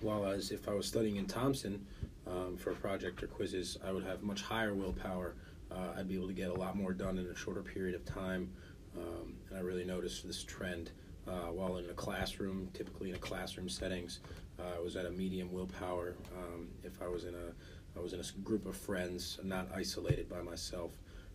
while 0.00 0.26
as 0.26 0.50
if 0.50 0.68
I 0.68 0.74
was 0.74 0.86
studying 0.86 1.16
in 1.16 1.26
Thompson 1.26 1.84
um, 2.26 2.56
for 2.56 2.70
a 2.70 2.74
project 2.74 3.22
or 3.22 3.26
quizzes, 3.26 3.78
I 3.86 3.92
would 3.92 4.04
have 4.04 4.22
much 4.22 4.42
higher 4.42 4.74
willpower. 4.74 5.34
Uh, 5.70 5.94
I'd 5.96 6.08
be 6.08 6.14
able 6.14 6.28
to 6.28 6.34
get 6.34 6.50
a 6.50 6.54
lot 6.54 6.76
more 6.76 6.92
done 6.92 7.18
in 7.18 7.26
a 7.26 7.36
shorter 7.36 7.62
period 7.62 7.94
of 7.94 8.04
time, 8.04 8.50
um, 8.96 9.34
and 9.48 9.58
I 9.58 9.62
really 9.62 9.84
noticed 9.84 10.26
this 10.26 10.42
trend. 10.42 10.90
Uh, 11.26 11.50
while 11.52 11.78
in 11.78 11.88
a 11.88 11.94
classroom, 11.94 12.68
typically 12.74 13.08
in 13.08 13.16
a 13.16 13.18
classroom 13.18 13.66
settings, 13.66 14.20
uh, 14.58 14.76
I 14.76 14.80
was 14.80 14.94
at 14.94 15.06
a 15.06 15.10
medium 15.10 15.50
willpower. 15.50 16.16
Um, 16.36 16.68
if 16.82 17.00
I 17.00 17.08
was 17.08 17.24
in 17.24 17.34
a, 17.34 17.98
I 17.98 18.02
was 18.02 18.12
in 18.12 18.20
a 18.20 18.24
group 18.42 18.66
of 18.66 18.76
friends, 18.76 19.38
not 19.42 19.68
isolated 19.74 20.28
by 20.28 20.42
myself. 20.42 20.92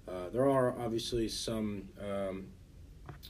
Uh, 0.10 0.30
there 0.30 0.50
are 0.50 0.74
obviously 0.80 1.28
some 1.28 1.84
um, 2.02 2.48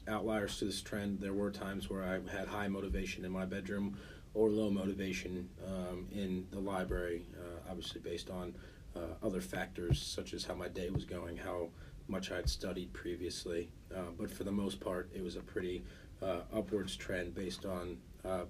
outliers 0.07 0.57
to 0.59 0.65
this 0.65 0.81
trend. 0.81 1.19
There 1.19 1.33
were 1.33 1.51
times 1.51 1.89
where 1.89 2.03
I 2.03 2.19
had 2.31 2.47
high 2.47 2.67
motivation 2.67 3.25
in 3.25 3.31
my 3.31 3.45
bedroom 3.45 3.97
or 4.33 4.49
low 4.49 4.69
motivation 4.69 5.49
um, 5.67 6.07
in 6.11 6.47
the 6.51 6.59
library, 6.59 7.25
uh, 7.37 7.69
obviously 7.69 7.99
based 7.99 8.29
on 8.29 8.53
uh, 8.95 9.25
other 9.25 9.41
factors 9.41 10.01
such 10.01 10.33
as 10.33 10.45
how 10.45 10.55
my 10.55 10.67
day 10.67 10.89
was 10.89 11.03
going, 11.03 11.35
how 11.35 11.69
much 12.07 12.31
I 12.31 12.37
had 12.37 12.49
studied 12.49 12.93
previously. 12.93 13.69
Uh, 13.93 14.11
but 14.17 14.31
for 14.31 14.43
the 14.43 14.51
most 14.51 14.79
part, 14.79 15.09
it 15.13 15.23
was 15.23 15.35
a 15.35 15.41
pretty 15.41 15.83
uh, 16.21 16.41
upwards 16.55 16.95
trend 16.95 17.35
based 17.35 17.65
on 17.65 17.97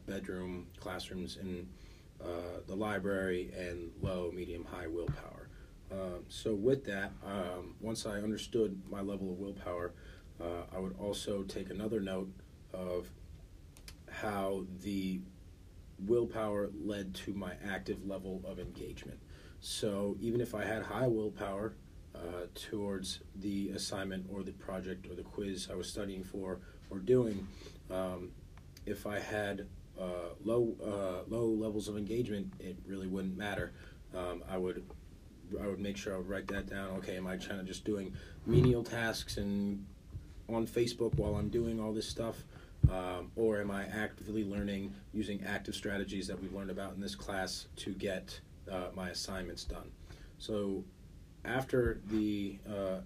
bedroom, 0.05 0.67
classrooms 0.79 1.37
in 1.37 1.67
uh, 2.21 2.59
the 2.67 2.75
library, 2.75 3.51
and 3.57 3.91
low, 4.01 4.31
medium, 4.33 4.65
high 4.65 4.87
willpower. 4.87 5.38
Um, 5.91 6.25
so 6.27 6.53
with 6.53 6.85
that, 6.85 7.11
um, 7.25 7.75
once 7.79 8.05
I 8.05 8.19
understood 8.19 8.79
my 8.89 9.01
level 9.01 9.31
of 9.31 9.39
willpower, 9.39 9.93
uh, 10.39 10.63
I 10.73 10.79
would 10.79 10.95
also 10.99 11.43
take 11.43 11.69
another 11.69 11.99
note 11.99 12.31
of 12.73 13.09
how 14.09 14.65
the 14.81 15.21
willpower 16.05 16.69
led 16.79 17.13
to 17.13 17.33
my 17.33 17.53
active 17.65 18.07
level 18.07 18.41
of 18.45 18.59
engagement. 18.59 19.19
So 19.59 20.15
even 20.21 20.41
if 20.41 20.55
I 20.55 20.63
had 20.63 20.83
high 20.83 21.07
willpower 21.07 21.73
uh, 22.15 22.47
towards 22.55 23.19
the 23.35 23.69
assignment 23.69 24.25
or 24.31 24.43
the 24.43 24.53
project 24.53 25.07
or 25.07 25.15
the 25.15 25.23
quiz 25.23 25.67
I 25.71 25.75
was 25.75 25.89
studying 25.89 26.23
for 26.23 26.59
or 26.89 26.99
doing, 26.99 27.47
um, 27.91 28.31
if 28.85 29.05
I 29.05 29.19
had 29.19 29.67
uh, 29.99 30.33
low 30.43 30.75
uh, 30.81 31.29
low 31.29 31.45
levels 31.47 31.89
of 31.89 31.97
engagement, 31.97 32.53
it 32.59 32.77
really 32.87 33.07
wouldn't 33.07 33.37
matter. 33.37 33.73
Um, 34.15 34.43
I 34.49 34.57
would 34.57 34.83
I 35.61 35.67
would 35.67 35.79
make 35.79 35.97
sure 35.97 36.13
I 36.13 36.17
would 36.17 36.29
write 36.29 36.47
that 36.47 36.69
down. 36.69 36.97
Okay, 36.97 37.17
am 37.17 37.27
I 37.27 37.37
kind 37.37 37.59
of 37.59 37.65
just 37.67 37.85
doing 37.85 38.13
menial 38.45 38.83
tasks 38.83 39.37
and 39.37 39.85
on 40.47 40.65
Facebook 40.67 41.15
while 41.15 41.35
I'm 41.35 41.49
doing 41.49 41.79
all 41.79 41.93
this 41.93 42.07
stuff, 42.07 42.43
Um, 42.89 43.31
or 43.35 43.59
am 43.61 43.71
I 43.71 43.85
actively 43.85 44.43
learning 44.43 44.93
using 45.13 45.43
active 45.43 45.75
strategies 45.75 46.27
that 46.27 46.41
we've 46.41 46.53
learned 46.53 46.71
about 46.71 46.95
in 46.95 47.01
this 47.01 47.13
class 47.13 47.67
to 47.77 47.91
get 47.91 48.39
uh, 48.71 48.87
my 48.95 49.09
assignments 49.09 49.63
done? 49.65 49.91
So 50.39 50.83
after 51.45 51.99
the 52.09 52.57
uh, 52.67 53.01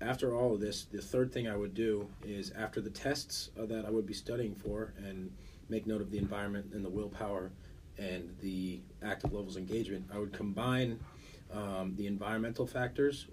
after 0.00 0.34
all 0.34 0.54
of 0.54 0.60
this, 0.60 0.84
the 0.84 1.02
third 1.02 1.32
thing 1.32 1.48
I 1.48 1.56
would 1.56 1.74
do 1.74 2.08
is 2.24 2.52
after 2.52 2.80
the 2.80 2.90
tests 2.90 3.50
uh, 3.60 3.66
that 3.66 3.84
I 3.84 3.90
would 3.90 4.06
be 4.06 4.14
studying 4.14 4.54
for 4.54 4.92
and 4.96 5.30
make 5.68 5.86
note 5.86 6.00
of 6.00 6.10
the 6.10 6.18
environment 6.18 6.72
and 6.72 6.84
the 6.84 6.88
willpower 6.88 7.50
and 7.98 8.34
the 8.40 8.80
active 9.02 9.32
levels 9.32 9.56
engagement, 9.56 10.06
I 10.14 10.18
would 10.18 10.32
combine 10.32 11.00
um, 11.52 11.94
the 11.96 12.06
environmental 12.06 12.66
factors 12.66 13.26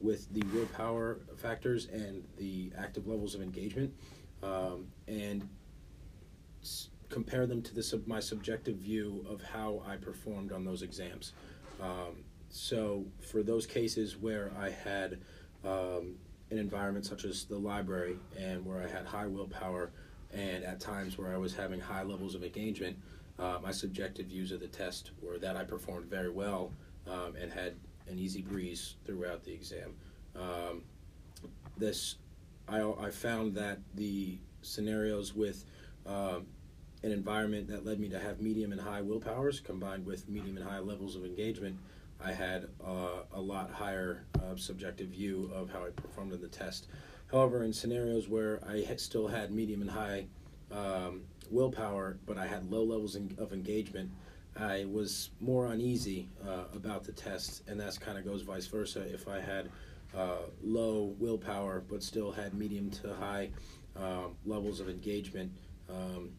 with 0.00 0.32
the 0.32 0.42
willpower 0.54 1.18
factors 1.36 1.86
and 1.92 2.22
the 2.38 2.70
active 2.78 3.06
levels 3.06 3.34
of 3.34 3.40
engagement 3.42 3.92
um, 4.42 4.86
and 5.08 5.48
s- 6.62 6.88
compare 7.08 7.46
them 7.46 7.62
to 7.62 7.74
the 7.74 7.82
sub- 7.82 8.06
my 8.06 8.20
subjective 8.20 8.76
view 8.76 9.24
of 9.28 9.42
how 9.42 9.82
I 9.86 9.96
performed 9.96 10.52
on 10.52 10.64
those 10.64 10.82
exams. 10.82 11.32
Um, 11.80 12.24
so 12.50 13.04
for 13.20 13.42
those 13.42 13.66
cases 13.66 14.16
where 14.16 14.52
I 14.58 14.70
had 14.70 15.18
um, 15.64 16.16
an 16.50 16.58
environment 16.58 17.06
such 17.06 17.24
as 17.24 17.44
the 17.44 17.58
library 17.58 18.16
and 18.38 18.64
where 18.64 18.82
I 18.82 18.88
had 18.88 19.06
high 19.06 19.26
willpower 19.26 19.90
and 20.32 20.62
at 20.64 20.80
times 20.80 21.16
where 21.18 21.32
I 21.32 21.38
was 21.38 21.54
having 21.54 21.80
high 21.80 22.02
levels 22.02 22.34
of 22.34 22.44
engagement, 22.44 22.96
uh, 23.38 23.58
my 23.62 23.70
subjective 23.70 24.26
views 24.26 24.52
of 24.52 24.60
the 24.60 24.66
test 24.68 25.10
were 25.22 25.38
that 25.38 25.56
I 25.56 25.64
performed 25.64 26.06
very 26.06 26.30
well 26.30 26.72
um, 27.10 27.34
and 27.40 27.52
had 27.52 27.74
an 28.08 28.18
easy 28.18 28.42
breeze 28.42 28.96
throughout 29.04 29.44
the 29.44 29.52
exam. 29.52 29.94
Um, 30.34 30.82
this, 31.76 32.16
I, 32.68 32.82
I 32.82 33.10
found 33.10 33.54
that 33.54 33.78
the 33.94 34.38
scenarios 34.62 35.34
with 35.34 35.64
um, 36.06 36.46
an 37.02 37.12
environment 37.12 37.68
that 37.68 37.84
led 37.84 38.00
me 38.00 38.08
to 38.08 38.18
have 38.18 38.40
medium 38.40 38.72
and 38.72 38.80
high 38.80 39.00
willpowers 39.00 39.60
combined 39.60 40.06
with 40.06 40.28
medium 40.28 40.56
and 40.56 40.66
high 40.66 40.78
levels 40.78 41.16
of 41.16 41.24
engagement, 41.24 41.76
I 42.24 42.32
had 42.32 42.68
uh, 42.84 43.24
a 43.32 43.40
lot 43.40 43.70
higher 43.70 44.24
uh, 44.36 44.56
subjective 44.56 45.08
view 45.08 45.50
of 45.54 45.70
how 45.70 45.84
I 45.84 45.90
performed 45.90 46.32
in 46.32 46.40
the 46.40 46.48
test. 46.48 46.88
However, 47.30 47.64
in 47.64 47.72
scenarios 47.72 48.28
where 48.28 48.60
I 48.66 48.84
still 48.96 49.28
had 49.28 49.50
medium 49.50 49.82
and 49.82 49.90
high 49.90 50.26
um, 50.70 51.22
willpower, 51.50 52.18
but 52.26 52.38
I 52.38 52.46
had 52.46 52.70
low 52.70 52.84
levels 52.84 53.16
of 53.16 53.52
engagement, 53.52 54.10
I 54.58 54.86
was 54.86 55.30
more 55.40 55.66
uneasy 55.66 56.28
uh, 56.46 56.64
about 56.74 57.04
the 57.04 57.12
test, 57.12 57.62
and 57.68 57.78
that 57.80 57.98
kind 58.00 58.18
of 58.18 58.24
goes 58.24 58.42
vice 58.42 58.66
versa. 58.66 59.02
If 59.02 59.28
I 59.28 59.40
had 59.40 59.70
uh, 60.16 60.46
low 60.62 61.14
willpower 61.18 61.82
but 61.88 62.02
still 62.02 62.32
had 62.32 62.54
medium 62.54 62.90
to 62.90 63.14
high 63.14 63.50
um, 63.96 64.36
levels 64.44 64.80
of 64.80 64.88
engagement, 64.88 65.52
um, 65.88 66.30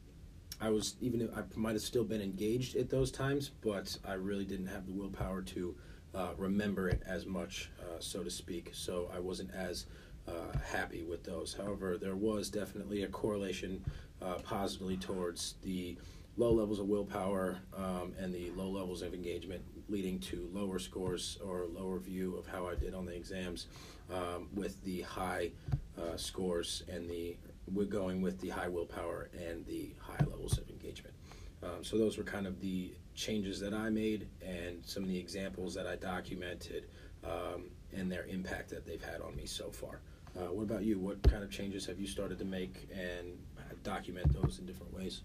I 0.60 0.70
was 0.70 0.96
even 1.02 1.30
I 1.36 1.44
might 1.56 1.74
have 1.74 1.82
still 1.82 2.04
been 2.04 2.22
engaged 2.22 2.76
at 2.76 2.90
those 2.90 3.12
times, 3.12 3.52
but 3.62 3.98
I 4.06 4.14
really 4.14 4.46
didn't 4.46 4.68
have 4.68 4.88
the 4.88 4.94
willpower 4.94 5.42
to 5.44 5.76
uh, 6.16 6.30
remember 6.38 6.90
it 6.90 7.04
as 7.06 7.26
much, 7.26 7.70
uh, 7.80 8.00
so 8.00 8.24
to 8.24 8.32
speak. 8.32 8.72
So 8.74 9.12
I 9.14 9.20
wasn't 9.20 9.52
as 9.54 9.86
uh, 10.28 10.58
happy 10.66 11.04
with 11.04 11.24
those. 11.24 11.54
However, 11.54 11.98
there 11.98 12.16
was 12.16 12.50
definitely 12.50 13.04
a 13.04 13.08
correlation 13.08 13.84
uh, 14.22 14.36
positively 14.44 14.98
towards 14.98 15.56
the 15.62 15.98
low 16.38 16.52
levels 16.52 16.80
of 16.80 16.88
willpower 16.88 17.58
um, 17.76 18.14
and 18.20 18.34
the 18.34 18.52
low 18.52 18.70
levels 18.70 19.02
of 19.02 19.14
engagement, 19.14 19.62
leading 19.90 20.20
to 20.20 20.50
lower 20.54 20.80
scores 20.80 21.38
or 21.44 21.66
lower 21.66 22.00
view 22.00 22.36
of 22.38 22.48
how 22.48 22.68
I 22.68 22.76
did 22.76 22.94
on 22.94 23.06
the 23.06 23.16
exams, 23.16 23.68
um, 24.14 24.48
with 24.54 24.82
the 24.84 25.02
high 25.02 25.52
uh, 26.00 26.16
scores 26.16 26.84
and 26.92 27.10
the 27.10 27.36
we're 27.74 27.86
going 27.86 28.22
with 28.22 28.40
the 28.40 28.48
high 28.48 28.70
willpower 28.70 29.30
and 29.38 29.66
the 29.66 29.92
high 30.00 30.24
levels 30.26 30.58
of 30.58 30.70
engagement. 30.70 31.14
Um, 31.62 31.84
so 31.84 31.98
those 31.98 32.18
were 32.18 32.24
kind 32.24 32.48
of 32.48 32.62
the 32.62 32.94
changes 33.14 33.60
that 33.60 33.74
I 33.74 33.90
made 33.90 34.28
and 34.42 34.86
some 34.86 35.04
of 35.04 35.10
the 35.10 35.18
examples 35.20 35.74
that 35.74 35.86
I 35.86 35.98
documented 35.98 36.86
um, 37.26 37.72
and 37.94 38.10
their 38.10 38.26
impact 38.26 38.70
that 38.70 38.86
they've 38.86 39.04
had 39.04 39.22
on 39.22 39.36
me 39.36 39.46
so 39.46 39.70
far. 39.70 40.00
Uh, 40.38 40.54
what 40.54 40.64
about 40.64 40.84
you? 40.84 41.00
What 41.00 41.22
kind 41.24 41.44
of 41.44 41.50
changes 41.50 41.86
have 41.88 42.00
you 42.00 42.08
started 42.08 42.38
to 42.40 42.46
make 42.46 42.88
and 42.94 43.38
document 43.84 44.32
those 44.34 44.60
in 44.60 44.66
different 44.66 44.94
ways? 44.94 45.24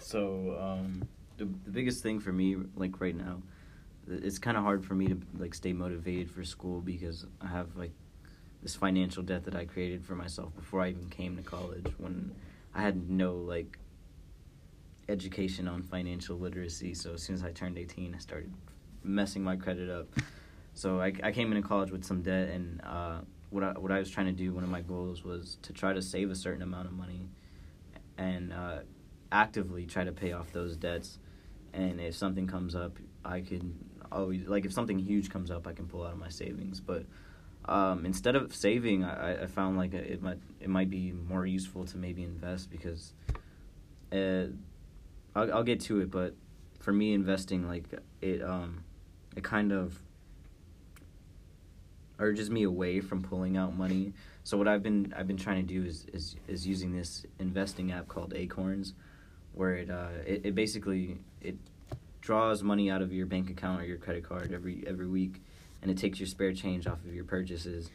So 0.00 0.56
um, 0.60 1.08
the 1.36 1.44
the 1.64 1.70
biggest 1.70 2.02
thing 2.02 2.20
for 2.20 2.32
me, 2.32 2.56
like 2.74 3.00
right 3.00 3.16
now, 3.16 3.42
it's 4.08 4.38
kind 4.38 4.56
of 4.56 4.62
hard 4.62 4.84
for 4.84 4.94
me 4.94 5.06
to 5.08 5.20
like 5.38 5.54
stay 5.54 5.72
motivated 5.72 6.30
for 6.30 6.44
school 6.44 6.80
because 6.80 7.26
I 7.40 7.48
have 7.48 7.76
like 7.76 7.92
this 8.62 8.74
financial 8.74 9.22
debt 9.22 9.44
that 9.44 9.54
I 9.54 9.64
created 9.64 10.04
for 10.04 10.14
myself 10.14 10.54
before 10.54 10.82
I 10.82 10.90
even 10.90 11.08
came 11.08 11.36
to 11.36 11.42
college 11.42 11.86
when 11.98 12.34
I 12.74 12.82
had 12.82 13.08
no 13.08 13.34
like 13.34 13.78
education 15.08 15.66
on 15.66 15.82
financial 15.82 16.38
literacy. 16.38 16.94
So 16.94 17.14
as 17.14 17.22
soon 17.22 17.34
as 17.34 17.42
I 17.42 17.50
turned 17.50 17.78
18, 17.78 18.14
I 18.14 18.18
started 18.18 18.52
messing 19.02 19.42
my 19.42 19.56
credit 19.56 19.90
up. 19.90 20.08
So 20.74 21.00
I, 21.00 21.12
I 21.22 21.32
came 21.32 21.52
into 21.52 21.66
college 21.66 21.90
with 21.90 22.04
some 22.04 22.22
debt, 22.22 22.48
and 22.48 22.80
uh, 22.82 23.20
what 23.50 23.64
I, 23.64 23.72
what 23.72 23.90
I 23.90 23.98
was 23.98 24.10
trying 24.10 24.26
to 24.26 24.32
do, 24.32 24.52
one 24.54 24.62
of 24.62 24.70
my 24.70 24.80
goals 24.80 25.24
was 25.24 25.58
to 25.62 25.72
try 25.72 25.92
to 25.92 26.00
save 26.00 26.30
a 26.30 26.34
certain 26.34 26.62
amount 26.62 26.86
of 26.86 26.92
money, 26.92 27.28
and 28.16 28.52
uh, 28.52 28.78
actively 29.32 29.86
try 29.86 30.04
to 30.04 30.12
pay 30.12 30.32
off 30.32 30.52
those 30.52 30.76
debts. 30.76 31.18
And 31.72 32.00
if 32.00 32.16
something 32.16 32.46
comes 32.46 32.74
up, 32.74 32.96
I 33.24 33.40
can 33.40 33.78
always 34.10 34.48
like 34.48 34.64
if 34.64 34.72
something 34.72 34.98
huge 34.98 35.30
comes 35.30 35.50
up, 35.50 35.66
I 35.66 35.72
can 35.72 35.86
pull 35.86 36.04
out 36.04 36.12
of 36.12 36.18
my 36.18 36.28
savings. 36.28 36.80
But 36.80 37.04
um, 37.66 38.04
instead 38.04 38.36
of 38.36 38.54
saving, 38.54 39.04
I, 39.04 39.44
I 39.44 39.46
found 39.46 39.76
like 39.76 39.94
it 39.94 40.22
might 40.22 40.38
it 40.60 40.68
might 40.68 40.90
be 40.90 41.12
more 41.12 41.46
useful 41.46 41.84
to 41.86 41.96
maybe 41.96 42.24
invest 42.24 42.70
because 42.70 43.12
uh, 44.12 44.46
I'll, 45.34 45.54
I'll 45.54 45.62
get 45.62 45.80
to 45.82 46.00
it. 46.00 46.10
But 46.10 46.34
for 46.80 46.92
me, 46.92 47.12
investing 47.12 47.68
like 47.68 47.84
it 48.20 48.42
um, 48.42 48.84
it 49.36 49.44
kind 49.44 49.72
of 49.72 50.00
urges 52.18 52.50
me 52.50 52.64
away 52.64 53.00
from 53.00 53.22
pulling 53.22 53.56
out 53.56 53.76
money. 53.76 54.12
So 54.44 54.56
what 54.56 54.68
I've 54.68 54.82
been 54.82 55.14
I've 55.16 55.26
been 55.26 55.36
trying 55.36 55.66
to 55.66 55.74
do 55.74 55.86
is 55.86 56.06
is, 56.12 56.36
is 56.48 56.66
using 56.66 56.96
this 56.96 57.24
investing 57.38 57.92
app 57.92 58.08
called 58.08 58.32
Acorns, 58.34 58.94
where 59.60 59.74
it 59.74 59.90
uh 59.90 60.08
it, 60.26 60.40
it 60.46 60.54
basically 60.54 61.18
it 61.42 61.56
draws 62.22 62.62
money 62.62 62.90
out 62.90 63.02
of 63.02 63.12
your 63.12 63.26
bank 63.26 63.50
account 63.50 63.80
or 63.82 63.84
your 63.84 63.98
credit 63.98 64.24
card 64.26 64.52
every 64.52 64.82
every 64.86 65.06
week 65.06 65.42
and 65.82 65.90
it 65.90 65.98
takes 65.98 66.18
your 66.18 66.26
spare 66.26 66.52
change 66.52 66.86
off 66.86 67.04
of 67.04 67.14
your 67.14 67.24
purchases 67.24 67.90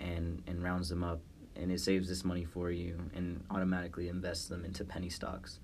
and 0.00 0.42
and 0.48 0.62
rounds 0.62 0.88
them 0.88 1.04
up 1.04 1.20
and 1.54 1.70
it 1.70 1.80
saves 1.80 2.08
this 2.08 2.24
money 2.24 2.44
for 2.44 2.70
you 2.70 2.98
and 3.14 3.44
automatically 3.50 4.08
invests 4.08 4.46
them 4.46 4.64
into 4.64 4.84
penny 4.84 5.08
stocks. 5.08 5.58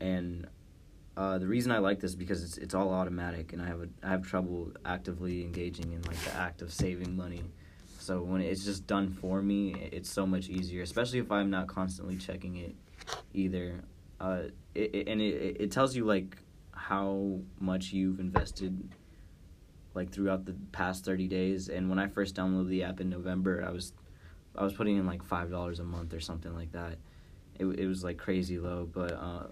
And 0.00 0.46
uh, 1.16 1.38
the 1.38 1.46
reason 1.46 1.72
I 1.72 1.78
like 1.78 2.00
this 2.00 2.12
is 2.12 2.16
because 2.16 2.42
it's 2.42 2.58
it's 2.58 2.74
all 2.74 2.90
automatic 2.90 3.52
and 3.52 3.60
I 3.62 3.66
have 3.66 3.82
a, 3.82 3.88
I 4.02 4.10
have 4.10 4.22
trouble 4.26 4.72
actively 4.84 5.42
engaging 5.42 5.92
in 5.92 6.02
like 6.02 6.18
the 6.24 6.34
act 6.34 6.62
of 6.62 6.72
saving 6.72 7.16
money. 7.16 7.42
So 7.98 8.22
when 8.22 8.40
it's 8.40 8.64
just 8.64 8.86
done 8.86 9.10
for 9.10 9.42
me 9.42 9.88
it's 9.92 10.10
so 10.10 10.26
much 10.26 10.48
easier 10.48 10.82
especially 10.82 11.20
if 11.20 11.30
I'm 11.30 11.50
not 11.50 11.68
constantly 11.68 12.16
checking 12.16 12.56
it 12.56 12.74
either 13.32 13.82
uh, 14.22 14.42
it, 14.74 14.94
it, 14.94 15.08
and 15.08 15.20
it, 15.20 15.56
it 15.58 15.70
tells 15.72 15.96
you 15.96 16.04
like 16.04 16.36
how 16.70 17.40
much 17.58 17.92
you've 17.92 18.20
invested 18.20 18.88
like 19.94 20.10
throughout 20.10 20.46
the 20.46 20.54
past 20.70 21.04
30 21.04 21.26
days. 21.26 21.68
And 21.68 21.90
when 21.90 21.98
i 21.98 22.06
first 22.06 22.36
downloaded 22.36 22.68
the 22.68 22.84
app 22.84 23.00
in 23.00 23.10
november 23.10 23.64
i 23.66 23.70
was 23.70 23.92
i 24.56 24.62
was 24.62 24.72
putting 24.72 24.96
in 24.96 25.06
like 25.06 25.22
five 25.24 25.50
dollars 25.50 25.80
a 25.80 25.84
month 25.84 26.14
or 26.14 26.20
something 26.20 26.54
like 26.54 26.72
that. 26.72 26.98
It, 27.58 27.66
it 27.66 27.86
was 27.86 28.02
like 28.02 28.16
crazy 28.16 28.58
low. 28.58 28.88
But 28.90 29.12
uh, 29.12 29.46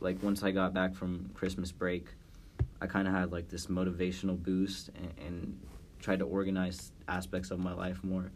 like 0.00 0.22
once 0.22 0.42
i 0.42 0.50
got 0.50 0.72
back 0.74 0.94
from 0.94 1.30
christmas 1.34 1.72
break 1.72 2.08
i 2.82 2.86
kind 2.86 3.08
of 3.08 3.14
had 3.14 3.32
like 3.32 3.48
this 3.48 3.66
motivational 3.66 4.42
boost 4.42 4.90
and, 4.96 5.12
and 5.26 5.60
tried 6.00 6.18
to 6.18 6.26
organize 6.26 6.92
aspects 7.08 7.50
of 7.50 7.58
my 7.58 7.72
life 7.72 8.02
more. 8.02 8.30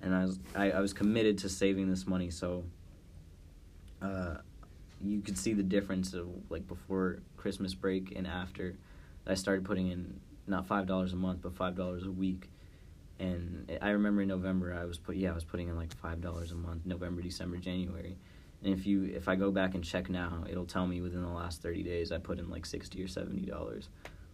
And 0.00 0.14
i 0.14 0.24
was 0.24 0.38
I, 0.54 0.70
I 0.70 0.80
was 0.80 0.92
committed 0.92 1.38
to 1.38 1.48
saving 1.48 1.90
this 1.90 2.06
money. 2.06 2.30
So 2.30 2.64
uh, 4.00 4.36
you 5.04 5.20
could 5.20 5.38
see 5.38 5.52
the 5.52 5.62
difference 5.62 6.14
of 6.14 6.28
like 6.50 6.66
before 6.66 7.20
christmas 7.36 7.74
break 7.74 8.12
and 8.16 8.26
after 8.26 8.74
i 9.26 9.34
started 9.34 9.64
putting 9.64 9.88
in 9.90 10.20
not 10.46 10.66
five 10.66 10.86
dollars 10.86 11.12
a 11.12 11.16
month, 11.16 11.40
but 11.42 11.54
five 11.54 11.74
dollars 11.74 12.04
a 12.04 12.10
week. 12.10 12.48
And 13.18 13.78
I 13.80 13.90
remember 13.90 14.22
in 14.22 14.28
November 14.28 14.74
I 14.74 14.84
was 14.84 14.98
put 14.98 15.16
yeah 15.16 15.30
I 15.30 15.34
was 15.34 15.44
putting 15.44 15.68
in 15.68 15.76
like 15.76 15.94
five 15.94 16.20
dollars 16.20 16.52
a 16.52 16.56
month 16.56 16.84
November 16.84 17.22
December 17.22 17.56
January, 17.56 18.16
and 18.62 18.74
if 18.74 18.86
you 18.86 19.04
if 19.04 19.28
I 19.28 19.36
go 19.36 19.50
back 19.50 19.74
and 19.74 19.84
check 19.84 20.10
now 20.10 20.44
it'll 20.48 20.66
tell 20.66 20.86
me 20.86 21.00
within 21.00 21.22
the 21.22 21.28
last 21.28 21.62
thirty 21.62 21.82
days 21.82 22.12
I 22.12 22.18
put 22.18 22.38
in 22.38 22.50
like 22.50 22.66
sixty 22.66 23.02
or 23.02 23.08
seventy 23.08 23.46
dollars, 23.46 23.88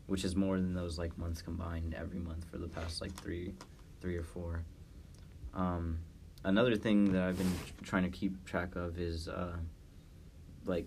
which 0.06 0.24
is 0.24 0.34
more 0.34 0.56
than 0.56 0.74
those 0.74 0.98
like 0.98 1.16
months 1.18 1.42
combined 1.42 1.94
every 1.94 2.18
month 2.18 2.44
for 2.50 2.58
the 2.58 2.68
past 2.68 3.00
like 3.00 3.14
three, 3.14 3.52
three 4.00 4.16
or 4.16 4.24
four. 4.24 4.64
Um, 5.52 5.98
another 6.44 6.76
thing 6.76 7.12
that 7.12 7.22
I've 7.22 7.36
been 7.36 7.52
trying 7.82 8.04
to 8.04 8.10
keep 8.10 8.44
track 8.46 8.76
of 8.76 8.98
is 8.98 9.28
uh, 9.28 9.56
like 10.70 10.86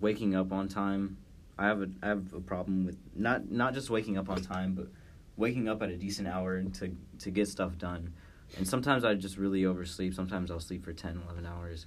waking 0.00 0.34
up 0.34 0.52
on 0.52 0.68
time 0.68 1.16
I 1.58 1.66
have 1.66 1.82
a 1.82 1.88
I 2.02 2.08
have 2.08 2.32
a 2.34 2.40
problem 2.40 2.84
with 2.84 2.98
not 3.14 3.50
not 3.50 3.74
just 3.74 3.88
waking 3.90 4.18
up 4.18 4.28
on 4.28 4.42
time, 4.42 4.74
but 4.74 4.88
waking 5.36 5.68
up 5.68 5.82
at 5.82 5.88
a 5.90 5.96
decent 5.96 6.26
hour 6.28 6.62
to 6.62 6.96
to 7.20 7.30
get 7.30 7.48
stuff 7.48 7.78
done. 7.78 8.12
And 8.58 8.66
sometimes 8.66 9.04
I 9.04 9.14
just 9.14 9.36
really 9.38 9.64
oversleep. 9.64 10.14
Sometimes 10.14 10.50
I'll 10.50 10.60
sleep 10.60 10.84
for 10.84 10.92
10, 10.92 11.22
11 11.24 11.46
hours. 11.46 11.86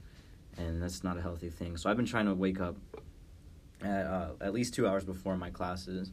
and 0.58 0.82
that's 0.82 1.04
not 1.04 1.18
a 1.18 1.22
healthy 1.22 1.50
thing. 1.50 1.78
So 1.78 1.90
I've 1.90 1.98
been 1.98 2.06
trying 2.06 2.26
to 2.26 2.34
wake 2.34 2.60
up 2.60 2.78
at 3.82 4.06
uh, 4.06 4.32
at 4.42 4.54
least 4.54 4.74
two 4.74 4.88
hours 4.88 5.04
before 5.04 5.38
my 5.38 5.50
classes. 5.50 6.12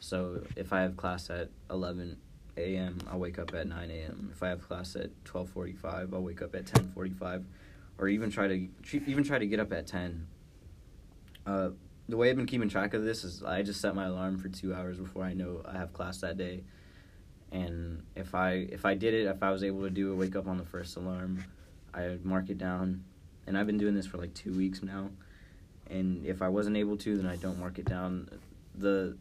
So 0.00 0.42
if 0.56 0.72
I 0.72 0.82
have 0.82 0.96
class 0.96 1.30
at 1.30 1.48
eleven 1.70 2.18
a.m., 2.56 2.98
I'll 3.10 3.18
wake 3.18 3.38
up 3.38 3.54
at 3.54 3.66
nine 3.66 3.90
a.m. 3.90 4.30
If 4.32 4.42
I 4.42 4.48
have 4.48 4.66
class 4.66 4.96
at 4.96 5.10
twelve 5.24 5.48
forty-five, 5.50 6.12
I'll 6.12 6.22
wake 6.22 6.42
up 6.42 6.54
at 6.54 6.66
ten 6.66 6.90
forty-five, 6.92 7.44
or 7.98 8.08
even 8.08 8.30
try 8.30 8.48
to 8.48 8.68
even 9.06 9.24
try 9.24 9.38
to 9.38 9.46
get 9.46 9.60
up 9.60 9.72
at 9.72 9.86
ten. 9.86 10.26
Uh, 11.46 11.70
the 12.08 12.16
way 12.16 12.30
I've 12.30 12.36
been 12.36 12.46
keeping 12.46 12.68
track 12.68 12.94
of 12.94 13.04
this 13.04 13.24
is 13.24 13.42
I 13.42 13.62
just 13.62 13.80
set 13.80 13.94
my 13.94 14.06
alarm 14.06 14.38
for 14.38 14.48
two 14.48 14.74
hours 14.74 14.98
before 14.98 15.24
I 15.24 15.32
know 15.32 15.62
I 15.64 15.76
have 15.76 15.92
class 15.92 16.18
that 16.18 16.36
day, 16.36 16.62
and 17.52 18.02
if 18.14 18.34
I 18.34 18.66
if 18.70 18.84
I 18.84 18.94
did 18.94 19.14
it, 19.14 19.26
if 19.26 19.42
I 19.42 19.50
was 19.50 19.62
able 19.62 19.82
to 19.82 19.90
do 19.90 20.12
it, 20.12 20.16
wake 20.16 20.36
up 20.36 20.46
on 20.46 20.56
the 20.56 20.64
first 20.64 20.96
alarm, 20.96 21.44
I 21.94 22.18
mark 22.22 22.50
it 22.50 22.58
down, 22.58 23.04
and 23.46 23.56
I've 23.56 23.66
been 23.66 23.78
doing 23.78 23.94
this 23.94 24.06
for 24.06 24.18
like 24.18 24.34
two 24.34 24.52
weeks 24.52 24.82
now, 24.82 25.10
and 25.88 26.24
if 26.26 26.42
I 26.42 26.48
wasn't 26.48 26.76
able 26.76 26.96
to, 26.98 27.16
then 27.16 27.26
I 27.26 27.36
don't 27.36 27.58
mark 27.58 27.78
it 27.78 27.86
down. 27.86 28.28
The 28.76 29.16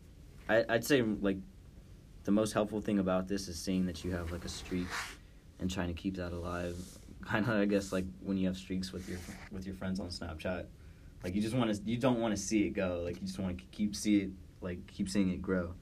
I, 0.49 0.65
I'd 0.69 0.85
say 0.85 1.01
like 1.01 1.37
the 2.23 2.31
most 2.31 2.53
helpful 2.53 2.81
thing 2.81 2.99
about 2.99 3.27
this 3.27 3.47
is 3.47 3.59
seeing 3.59 3.85
that 3.85 4.03
you 4.03 4.11
have 4.11 4.31
like 4.31 4.45
a 4.45 4.49
streak 4.49 4.87
and 5.59 5.69
trying 5.69 5.87
to 5.87 5.93
keep 5.93 6.17
that 6.17 6.31
alive. 6.31 6.75
Kind 7.25 7.47
of, 7.47 7.55
I 7.55 7.65
guess, 7.65 7.91
like 7.91 8.05
when 8.23 8.37
you 8.37 8.45
have 8.45 8.57
streaks 8.57 8.91
with 8.91 9.09
your 9.09 9.17
with 9.51 9.65
your 9.65 9.75
friends 9.75 9.99
on 9.99 10.09
Snapchat 10.09 10.65
like 11.25 11.33
you 11.33 11.41
just 11.41 11.55
want 11.55 11.73
to, 11.73 11.81
you 11.89 11.97
don't 11.97 12.19
want 12.19 12.35
to 12.35 12.41
see 12.41 12.67
it 12.67 12.69
go. 12.69 13.01
Like 13.03 13.15
you 13.19 13.25
just 13.25 13.39
want 13.39 13.57
to 13.57 13.63
keep 13.71 13.95
see 13.95 14.17
it, 14.17 14.29
like 14.61 14.85
keep 14.85 15.09
seeing 15.09 15.31
it 15.31 15.41
grow. 15.41 15.73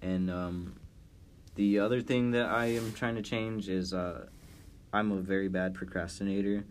And 0.00 0.30
um, 0.30 0.76
the 1.56 1.78
other 1.78 2.00
thing 2.00 2.30
that 2.30 2.46
I 2.46 2.66
am 2.68 2.94
trying 2.94 3.16
to 3.16 3.22
change 3.22 3.68
is 3.68 3.92
uh, 3.92 4.28
I'm 4.94 5.12
a 5.12 5.16
very 5.16 5.48
bad 5.48 5.74
procrastinator, 5.74 6.64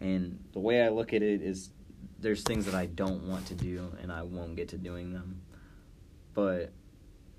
and 0.00 0.38
the 0.52 0.60
way 0.60 0.82
I 0.82 0.90
look 0.90 1.12
at 1.12 1.22
it 1.24 1.42
is 1.42 1.70
there's 2.20 2.44
things 2.44 2.66
that 2.66 2.74
I 2.74 2.86
don't 2.86 3.24
want 3.24 3.46
to 3.46 3.54
do 3.54 3.92
and 4.00 4.12
I 4.12 4.22
won't 4.22 4.54
get 4.54 4.68
to 4.68 4.78
doing 4.78 5.12
them. 5.12 5.42
But 6.34 6.70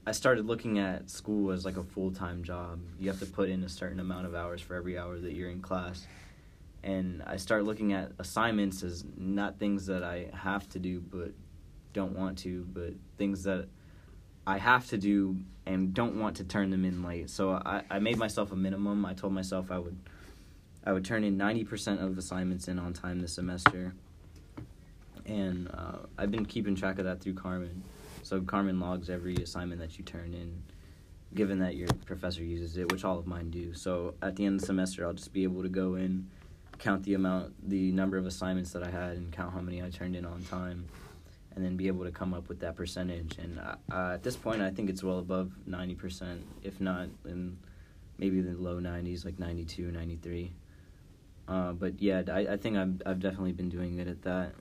I 0.06 0.12
started 0.12 0.46
looking 0.46 0.78
at 0.78 1.10
school 1.10 1.52
as 1.52 1.64
like 1.64 1.78
a 1.78 1.84
full 1.84 2.12
time 2.12 2.44
job. 2.44 2.82
You 3.00 3.08
have 3.08 3.20
to 3.20 3.26
put 3.26 3.48
in 3.48 3.64
a 3.64 3.70
certain 3.70 4.02
amount 4.02 4.26
of 4.26 4.36
hours 4.36 4.60
for 4.60 4.76
every 4.76 4.98
hour 4.98 5.18
that 5.18 5.32
you're 5.32 5.50
in 5.50 5.62
class 5.62 6.06
and 6.86 7.24
I 7.26 7.38
start 7.38 7.66
looking 7.66 7.94
at 7.94 8.12
assignments 8.20 8.84
as 8.84 9.04
not 9.18 9.58
things 9.58 9.88
that 9.88 10.04
I 10.04 10.28
have 10.34 10.70
to 10.70 10.80
do 10.80 11.02
but 11.02 11.32
don't 11.94 12.16
want 12.16 12.38
to, 12.40 12.66
but 12.72 12.94
things 13.18 13.44
that 13.44 13.68
I 14.46 14.60
have 14.60 14.88
to 14.90 14.98
do 14.98 15.38
and 15.66 15.94
don't 15.94 16.20
want 16.20 16.38
to 16.38 16.44
turn 16.44 16.70
them 16.70 16.86
in 16.86 17.04
late. 17.04 17.32
So 17.32 17.54
I, 17.54 17.82
I 17.90 17.98
made 17.98 18.18
myself 18.18 18.52
a 18.52 18.56
minimum. 18.56 19.04
I 19.04 19.16
told 19.16 19.34
myself 19.34 19.72
I 19.72 19.80
would 19.80 19.98
I 20.86 20.94
would 20.94 21.04
turn 21.04 21.24
in 21.24 21.36
ninety 21.36 21.64
percent 21.64 22.02
of 22.02 22.18
assignments 22.18 22.68
in 22.68 22.78
on 22.78 22.94
time 22.94 23.20
this 23.20 23.34
semester, 23.34 23.96
and 25.26 25.68
uh, 25.74 25.98
I've 26.20 26.30
been 26.30 26.46
keeping 26.46 26.76
track 26.76 27.00
of 27.00 27.06
that 27.06 27.22
through 27.22 27.34
Carmen. 27.34 27.82
So 28.22 28.42
Carmen 28.42 28.80
logs 28.80 29.10
every 29.10 29.36
assignment 29.38 29.82
that 29.82 29.98
you 29.98 30.04
turn 30.04 30.36
in, 30.36 30.62
given 31.34 31.58
that 31.60 31.76
your 31.76 31.88
professor 32.06 32.44
uses 32.44 32.78
it, 32.78 32.92
which 32.92 33.04
all 33.04 33.18
of 33.18 33.26
mine 33.26 33.50
do. 33.50 33.74
So 33.74 34.14
at 34.22 34.36
the 34.36 34.46
end 34.46 34.56
of 34.56 34.62
the 34.62 34.68
semester, 34.68 35.08
I'll 35.08 35.14
just 35.14 35.34
be 35.34 35.44
able 35.44 35.64
to 35.64 35.70
go 35.70 35.96
in 35.96 36.28
count 36.80 37.04
the 37.04 37.14
amount, 37.14 37.54
the 37.70 37.92
number 37.92 38.18
of 38.18 38.26
assignments 38.26 38.72
that 38.72 38.84
I 38.84 38.90
had, 38.90 39.18
and 39.18 39.32
count 39.32 39.54
how 39.54 39.62
many 39.62 39.82
I 39.82 39.90
turned 39.90 40.16
in 40.16 40.26
on 40.26 40.44
time, 40.44 40.88
and 41.56 41.64
then 41.64 41.78
be 41.78 41.88
able 41.88 42.06
to 42.06 42.12
come 42.12 42.34
up 42.34 42.50
with 42.50 42.60
that 42.60 42.76
percentage. 42.76 43.38
And 43.38 43.60
uh, 43.60 44.14
at 44.14 44.24
this 44.24 44.36
point, 44.36 44.62
I 44.62 44.72
think 44.72 44.90
it's 44.90 45.04
well 45.04 45.20
above 45.20 45.52
ninety 45.66 45.96
percent, 45.96 46.46
if 46.64 46.80
not 46.80 47.10
in 47.26 47.58
maybe 48.18 48.42
the 48.42 48.54
low 48.54 48.80
nineties, 48.80 49.26
like 49.26 49.40
92, 49.40 49.92
93. 49.92 50.54
Uh, 51.48 51.74
but 51.74 52.02
yeah, 52.02 52.24
I, 52.32 52.40
I 52.54 52.58
think 52.58 52.78
I've 52.78 53.02
I've 53.06 53.20
definitely 53.20 53.52
been 53.52 53.70
doing 53.70 53.98
good 53.98 54.08
at 54.08 54.22
that. 54.24 54.54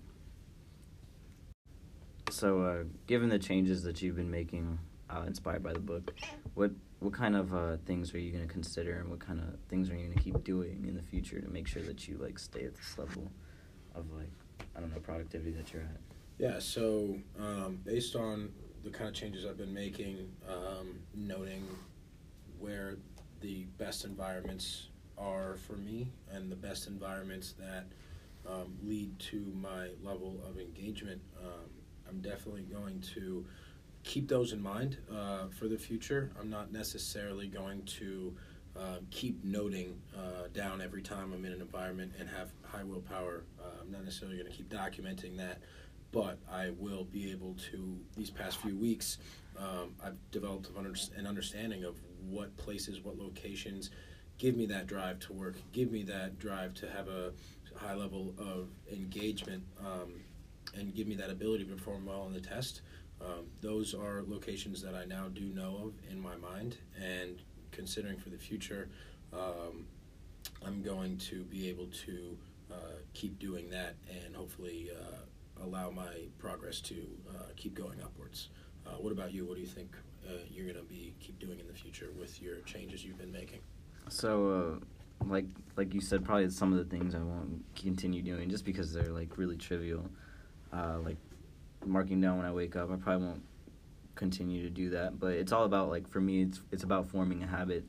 So, 2.30 2.62
uh, 2.62 2.84
given 3.06 3.28
the 3.28 3.38
changes 3.38 3.84
that 3.84 4.02
you've 4.02 4.16
been 4.16 4.30
making, 4.30 4.78
uh, 5.08 5.22
inspired 5.26 5.62
by 5.62 5.72
the 5.72 5.78
book, 5.78 6.12
what 6.54 6.72
what 7.04 7.12
kind 7.12 7.36
of 7.36 7.54
uh, 7.54 7.76
things 7.84 8.14
are 8.14 8.18
you 8.18 8.32
going 8.32 8.46
to 8.46 8.50
consider 8.50 8.98
and 8.98 9.10
what 9.10 9.20
kind 9.20 9.38
of 9.38 9.60
things 9.68 9.90
are 9.90 9.94
you 9.94 10.06
going 10.06 10.16
to 10.16 10.24
keep 10.24 10.42
doing 10.42 10.86
in 10.88 10.96
the 10.96 11.02
future 11.02 11.38
to 11.38 11.48
make 11.50 11.66
sure 11.66 11.82
that 11.82 12.08
you 12.08 12.16
like 12.16 12.38
stay 12.38 12.64
at 12.64 12.74
this 12.74 12.96
level 12.96 13.30
of 13.94 14.10
like 14.12 14.30
i 14.74 14.80
don't 14.80 14.90
know 14.90 15.00
productivity 15.00 15.50
that 15.50 15.70
you're 15.72 15.82
at? 15.82 16.00
Yeah 16.38 16.58
so 16.58 17.18
um, 17.38 17.78
based 17.84 18.16
on 18.16 18.50
the 18.82 18.90
kind 18.90 19.06
of 19.06 19.14
changes 19.14 19.44
i've 19.44 19.58
been 19.58 19.74
making 19.74 20.30
um, 20.48 20.98
noting 21.14 21.68
where 22.58 22.96
the 23.42 23.64
best 23.76 24.06
environments 24.06 24.88
are 25.18 25.56
for 25.66 25.74
me 25.74 26.10
and 26.32 26.50
the 26.50 26.56
best 26.56 26.86
environments 26.86 27.52
that 27.58 27.84
um, 28.50 28.78
lead 28.82 29.16
to 29.18 29.52
my 29.60 29.88
level 30.02 30.40
of 30.48 30.58
engagement 30.58 31.20
um, 31.38 31.68
i'm 32.08 32.20
definitely 32.20 32.62
going 32.62 32.98
to 33.02 33.44
keep 34.04 34.28
those 34.28 34.52
in 34.52 34.62
mind 34.62 34.98
uh, 35.12 35.48
for 35.48 35.66
the 35.66 35.78
future. 35.78 36.30
I'm 36.40 36.50
not 36.50 36.72
necessarily 36.72 37.48
going 37.48 37.82
to 37.98 38.34
uh, 38.76 38.96
keep 39.10 39.42
noting 39.44 40.00
uh, 40.16 40.48
down 40.52 40.80
every 40.80 41.02
time 41.02 41.32
I'm 41.32 41.44
in 41.44 41.52
an 41.52 41.60
environment 41.60 42.12
and 42.18 42.28
have 42.28 42.50
high 42.62 42.84
willpower. 42.84 43.44
Uh, 43.60 43.82
I'm 43.82 43.90
not 43.90 44.04
necessarily 44.04 44.36
going 44.36 44.50
to 44.50 44.56
keep 44.56 44.68
documenting 44.68 45.36
that, 45.38 45.60
but 46.12 46.38
I 46.50 46.70
will 46.78 47.04
be 47.04 47.30
able 47.30 47.56
to. 47.70 47.98
These 48.16 48.30
past 48.30 48.58
few 48.58 48.76
weeks, 48.76 49.18
um, 49.58 49.94
I've 50.04 50.16
developed 50.30 50.70
an 51.16 51.26
understanding 51.26 51.84
of 51.84 51.96
what 52.28 52.56
places, 52.56 53.00
what 53.02 53.18
locations 53.18 53.90
give 54.38 54.56
me 54.56 54.66
that 54.66 54.86
drive 54.86 55.18
to 55.20 55.32
work, 55.32 55.56
give 55.72 55.92
me 55.92 56.02
that 56.02 56.38
drive 56.38 56.74
to 56.74 56.90
have 56.90 57.08
a 57.08 57.32
high 57.76 57.94
level 57.94 58.34
of 58.38 58.68
engagement, 58.92 59.62
um, 59.80 60.20
and 60.76 60.94
give 60.94 61.06
me 61.06 61.14
that 61.14 61.30
ability 61.30 61.64
to 61.64 61.70
perform 61.70 62.06
well 62.06 62.22
on 62.22 62.32
the 62.32 62.40
test. 62.40 62.82
Um, 63.20 63.46
those 63.60 63.94
are 63.94 64.22
locations 64.26 64.82
that 64.82 64.94
I 64.94 65.04
now 65.04 65.28
do 65.32 65.44
know 65.44 65.76
of 65.86 66.12
in 66.12 66.20
my 66.20 66.36
mind, 66.36 66.76
and 67.00 67.40
considering 67.70 68.18
for 68.18 68.30
the 68.30 68.38
future, 68.38 68.88
um, 69.32 69.86
I'm 70.64 70.82
going 70.82 71.16
to 71.18 71.44
be 71.44 71.68
able 71.68 71.86
to 72.06 72.36
uh, 72.70 72.74
keep 73.12 73.38
doing 73.38 73.70
that 73.70 73.94
and 74.24 74.34
hopefully 74.34 74.90
uh, 74.94 75.62
allow 75.62 75.90
my 75.90 76.26
progress 76.38 76.80
to 76.82 77.06
uh, 77.30 77.44
keep 77.56 77.74
going 77.74 78.00
upwards. 78.02 78.48
Uh, 78.86 78.90
what 78.92 79.12
about 79.12 79.32
you? 79.32 79.46
What 79.46 79.54
do 79.54 79.60
you 79.60 79.66
think 79.66 79.94
uh, 80.26 80.32
you're 80.50 80.66
going 80.66 80.78
to 80.78 80.82
be 80.90 81.14
keep 81.20 81.38
doing 81.38 81.58
in 81.60 81.66
the 81.66 81.72
future 81.72 82.10
with 82.18 82.42
your 82.42 82.56
changes 82.60 83.04
you've 83.04 83.18
been 83.18 83.32
making? 83.32 83.60
So, 84.08 84.80
uh, 85.22 85.24
like 85.26 85.46
like 85.76 85.94
you 85.94 86.00
said, 86.00 86.24
probably 86.24 86.50
some 86.50 86.72
of 86.72 86.78
the 86.78 86.84
things 86.84 87.14
I 87.14 87.18
won't 87.18 87.64
continue 87.74 88.22
doing 88.22 88.50
just 88.50 88.64
because 88.64 88.92
they're 88.92 89.12
like 89.12 89.38
really 89.38 89.56
trivial. 89.56 90.04
like 90.72 91.16
marking 91.86 92.20
down 92.20 92.38
when 92.38 92.46
I 92.46 92.52
wake 92.52 92.76
up. 92.76 92.90
I 92.90 92.96
probably 92.96 93.26
won't 93.26 93.42
continue 94.14 94.62
to 94.62 94.70
do 94.70 94.90
that, 94.90 95.18
but 95.18 95.32
it's 95.34 95.52
all 95.52 95.64
about 95.64 95.88
like 95.88 96.08
for 96.08 96.20
me, 96.20 96.42
it's 96.42 96.60
it's 96.70 96.82
about 96.82 97.08
forming 97.08 97.42
a 97.42 97.46
habit, 97.46 97.84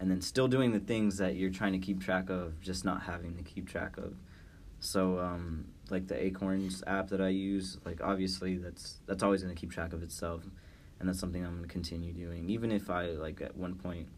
and 0.00 0.10
then 0.10 0.20
still 0.20 0.48
doing 0.48 0.72
the 0.72 0.80
things 0.80 1.18
that 1.18 1.36
you're 1.36 1.50
trying 1.50 1.72
to 1.72 1.78
keep 1.78 2.00
track 2.00 2.30
of, 2.30 2.60
just 2.60 2.84
not 2.84 3.02
having 3.02 3.36
to 3.36 3.42
keep 3.42 3.68
track 3.68 3.96
of. 3.96 4.14
So 4.80 5.20
um, 5.20 5.66
like 5.90 6.08
the 6.08 6.20
Acorns 6.20 6.82
app 6.86 7.08
that 7.10 7.20
I 7.20 7.28
use, 7.28 7.78
like 7.84 8.00
obviously 8.02 8.56
that's 8.56 8.98
that's 9.06 9.22
always 9.22 9.42
going 9.42 9.54
to 9.54 9.60
keep 9.60 9.70
track 9.70 9.92
of 9.92 10.02
itself, 10.02 10.42
and 10.98 11.08
that's 11.08 11.20
something 11.20 11.44
I'm 11.44 11.52
going 11.52 11.62
to 11.62 11.68
continue 11.68 12.12
doing. 12.12 12.50
Even 12.50 12.72
if 12.72 12.90
I 12.90 13.06
like 13.10 13.40
at 13.40 13.56
one 13.56 13.76
point 13.76 14.08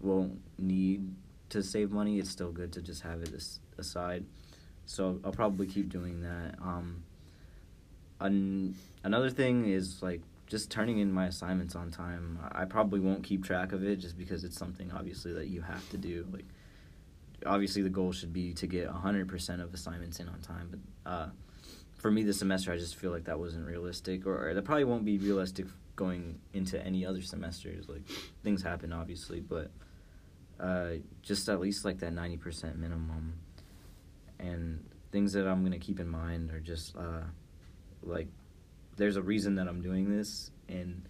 won't 0.00 0.40
need 0.58 1.14
to 1.50 1.62
save 1.62 1.90
money, 1.90 2.18
it's 2.18 2.30
still 2.30 2.50
good 2.50 2.72
to 2.72 2.82
just 2.82 3.02
have 3.02 3.20
it 3.22 3.32
as, 3.34 3.60
aside. 3.78 4.24
So 4.86 5.20
I'll 5.24 5.32
probably 5.32 5.66
keep 5.66 5.90
doing 5.90 6.22
that. 6.22 6.54
Um, 6.62 7.02
an, 8.20 8.74
another 9.04 9.30
thing 9.30 9.68
is 9.68 10.02
like 10.02 10.22
just 10.46 10.70
turning 10.70 10.98
in 10.98 11.12
my 11.12 11.26
assignments 11.26 11.74
on 11.74 11.90
time. 11.90 12.38
I 12.52 12.64
probably 12.64 13.00
won't 13.00 13.24
keep 13.24 13.44
track 13.44 13.72
of 13.72 13.84
it 13.84 13.96
just 13.96 14.16
because 14.16 14.44
it's 14.44 14.56
something 14.56 14.92
obviously 14.92 15.32
that 15.34 15.48
you 15.48 15.62
have 15.62 15.88
to 15.90 15.98
do. 15.98 16.26
Like 16.32 16.44
obviously 17.44 17.82
the 17.82 17.90
goal 17.90 18.12
should 18.12 18.32
be 18.32 18.52
to 18.54 18.66
get 18.66 18.88
100% 18.88 19.62
of 19.62 19.74
assignments 19.74 20.20
in 20.20 20.28
on 20.28 20.40
time, 20.40 20.68
but 20.70 21.10
uh, 21.10 21.28
for 21.96 22.10
me 22.10 22.22
this 22.22 22.38
semester 22.38 22.72
I 22.72 22.78
just 22.78 22.96
feel 22.96 23.10
like 23.10 23.24
that 23.24 23.38
wasn't 23.38 23.66
realistic 23.66 24.26
or, 24.26 24.48
or 24.48 24.54
that 24.54 24.62
probably 24.62 24.84
won't 24.84 25.04
be 25.04 25.18
realistic 25.18 25.66
going 25.96 26.38
into 26.52 26.80
any 26.84 27.04
other 27.04 27.22
semesters. 27.22 27.88
Like 27.88 28.02
things 28.44 28.62
happen 28.62 28.92
obviously, 28.92 29.40
but 29.40 29.70
uh, 30.60 30.90
just 31.22 31.48
at 31.48 31.60
least 31.60 31.84
like 31.84 31.98
that 31.98 32.14
90% 32.14 32.76
minimum. 32.76 33.34
And 34.38 34.84
things 35.10 35.32
that 35.32 35.46
I'm 35.46 35.60
going 35.60 35.72
to 35.72 35.84
keep 35.84 35.98
in 35.98 36.08
mind 36.08 36.50
are 36.50 36.60
just 36.60 36.96
uh, 36.96 37.22
like 38.06 38.28
there's 38.96 39.16
a 39.16 39.22
reason 39.22 39.56
that 39.56 39.68
I'm 39.68 39.82
doing 39.82 40.16
this 40.16 40.50
and 40.68 41.02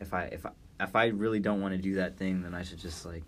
if 0.00 0.12
I 0.12 0.24
if 0.24 0.44
I 0.46 0.50
if 0.80 0.96
I 0.96 1.06
really 1.06 1.40
don't 1.40 1.60
want 1.60 1.74
to 1.74 1.78
do 1.78 1.94
that 1.96 2.16
thing 2.16 2.42
then 2.42 2.54
I 2.54 2.62
should 2.62 2.78
just 2.78 3.04
like 3.06 3.22